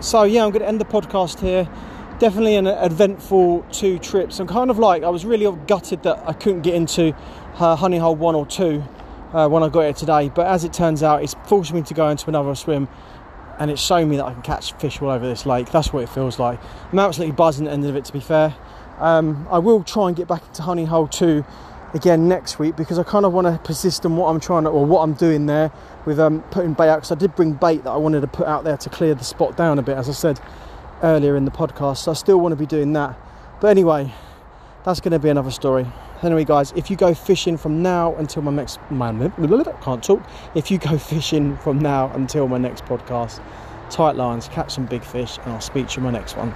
so, 0.00 0.24
yeah, 0.24 0.44
I'm 0.44 0.50
going 0.50 0.62
to 0.62 0.68
end 0.68 0.80
the 0.80 0.84
podcast 0.84 1.40
here. 1.40 1.68
Definitely 2.18 2.56
an 2.56 2.66
eventful 2.66 3.64
two 3.70 3.98
trips. 3.98 4.40
I'm 4.40 4.48
kind 4.48 4.70
of 4.70 4.78
like, 4.78 5.04
I 5.04 5.08
was 5.08 5.24
really 5.24 5.50
gutted 5.66 6.02
that 6.02 6.22
I 6.28 6.32
couldn't 6.32 6.62
get 6.62 6.74
into 6.74 7.14
uh, 7.58 7.76
Honey 7.76 7.98
Hole 7.98 8.16
1 8.16 8.34
or 8.34 8.44
2 8.46 8.82
uh, 9.32 9.48
when 9.48 9.62
I 9.62 9.68
got 9.68 9.82
here 9.82 9.92
today, 9.92 10.28
but 10.34 10.46
as 10.46 10.64
it 10.64 10.72
turns 10.72 11.02
out, 11.02 11.22
it's 11.22 11.34
forced 11.46 11.72
me 11.72 11.82
to 11.82 11.94
go 11.94 12.08
into 12.08 12.28
another 12.28 12.54
swim 12.54 12.88
and 13.60 13.70
it's 13.70 13.80
shown 13.80 14.08
me 14.08 14.16
that 14.16 14.24
I 14.24 14.32
can 14.32 14.42
catch 14.42 14.72
fish 14.72 15.00
all 15.02 15.10
over 15.10 15.28
this 15.28 15.44
lake. 15.44 15.70
That's 15.70 15.92
what 15.92 16.02
it 16.02 16.08
feels 16.08 16.38
like. 16.38 16.58
I'm 16.90 16.98
absolutely 16.98 17.36
buzzing 17.36 17.66
at 17.66 17.70
the 17.70 17.74
end 17.74 17.86
of 17.86 17.94
it, 17.94 18.06
to 18.06 18.12
be 18.12 18.18
fair. 18.18 18.56
Um, 18.98 19.46
I 19.50 19.58
will 19.58 19.84
try 19.84 20.08
and 20.08 20.16
get 20.16 20.26
back 20.26 20.42
into 20.46 20.62
Honey 20.62 20.86
Hole 20.86 21.06
2 21.06 21.44
again 21.92 22.26
next 22.26 22.58
week 22.58 22.74
because 22.76 22.98
I 22.98 23.02
kind 23.02 23.26
of 23.26 23.32
want 23.32 23.46
to 23.46 23.58
persist 23.62 24.04
in 24.04 24.16
what 24.16 24.28
I'm 24.28 24.40
trying 24.40 24.64
to 24.64 24.70
or 24.70 24.86
what 24.86 25.00
I'm 25.00 25.12
doing 25.12 25.46
there 25.46 25.70
with 26.06 26.18
um, 26.18 26.40
putting 26.50 26.72
bait 26.72 26.88
out 26.88 26.96
because 26.96 27.12
I 27.12 27.16
did 27.16 27.34
bring 27.34 27.52
bait 27.52 27.84
that 27.84 27.90
I 27.90 27.96
wanted 27.96 28.20
to 28.20 28.26
put 28.26 28.46
out 28.46 28.64
there 28.64 28.76
to 28.76 28.90
clear 28.90 29.14
the 29.14 29.24
spot 29.24 29.56
down 29.56 29.78
a 29.78 29.82
bit 29.82 29.96
as 29.96 30.08
I 30.08 30.12
said 30.12 30.40
earlier 31.02 31.36
in 31.36 31.44
the 31.46 31.50
podcast 31.50 31.98
so 31.98 32.12
I 32.12 32.14
still 32.14 32.38
want 32.38 32.52
to 32.52 32.56
be 32.56 32.66
doing 32.66 32.92
that 32.92 33.18
but 33.60 33.68
anyway 33.68 34.12
that's 34.84 35.00
going 35.00 35.12
to 35.12 35.18
be 35.18 35.30
another 35.30 35.50
story 35.50 35.86
anyway 36.22 36.44
guys 36.44 36.72
if 36.76 36.90
you 36.90 36.96
go 36.96 37.14
fishing 37.14 37.56
from 37.56 37.82
now 37.82 38.14
until 38.16 38.42
my 38.42 38.50
next 38.50 38.78
man 38.90 39.32
can't 39.82 40.02
talk 40.02 40.22
if 40.54 40.70
you 40.70 40.78
go 40.78 40.98
fishing 41.12 41.56
from 41.58 41.78
now 41.78 42.10
until 42.14 42.48
my 42.48 42.58
next 42.58 42.84
podcast 42.84 43.42
tight 43.90 44.16
lines 44.16 44.48
catch 44.48 44.72
some 44.72 44.86
big 44.86 45.02
fish 45.02 45.38
and 45.38 45.52
I'll 45.52 45.60
speak 45.60 45.88
to 45.88 46.00
you 46.00 46.06
in 46.06 46.12
my 46.12 46.18
next 46.18 46.36
one 46.36 46.54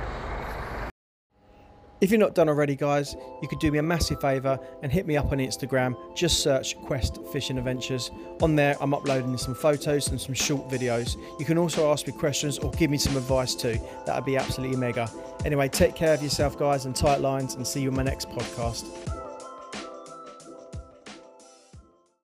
if 2.04 2.10
you're 2.10 2.20
not 2.20 2.34
done 2.34 2.50
already, 2.50 2.76
guys, 2.76 3.16
you 3.40 3.48
could 3.48 3.60
do 3.60 3.72
me 3.72 3.78
a 3.78 3.82
massive 3.82 4.20
favour 4.20 4.58
and 4.82 4.92
hit 4.92 5.06
me 5.06 5.16
up 5.16 5.32
on 5.32 5.38
Instagram. 5.38 5.96
Just 6.14 6.42
search 6.42 6.78
Quest 6.82 7.18
Fishing 7.32 7.56
Adventures. 7.56 8.10
On 8.42 8.54
there, 8.54 8.76
I'm 8.78 8.92
uploading 8.92 9.38
some 9.38 9.54
photos 9.54 10.08
and 10.08 10.20
some 10.20 10.34
short 10.34 10.68
videos. 10.68 11.16
You 11.38 11.46
can 11.46 11.56
also 11.56 11.90
ask 11.90 12.06
me 12.06 12.12
questions 12.12 12.58
or 12.58 12.70
give 12.72 12.90
me 12.90 12.98
some 12.98 13.16
advice 13.16 13.54
too. 13.54 13.80
That 14.04 14.16
would 14.16 14.26
be 14.26 14.36
absolutely 14.36 14.76
mega. 14.76 15.10
Anyway, 15.46 15.68
take 15.68 15.94
care 15.94 16.12
of 16.12 16.22
yourself, 16.22 16.58
guys, 16.58 16.84
and 16.84 16.94
tight 16.94 17.22
lines, 17.22 17.54
and 17.54 17.66
see 17.66 17.80
you 17.80 17.88
in 17.88 17.96
my 17.96 18.02
next 18.02 18.28
podcast. 18.28 19.23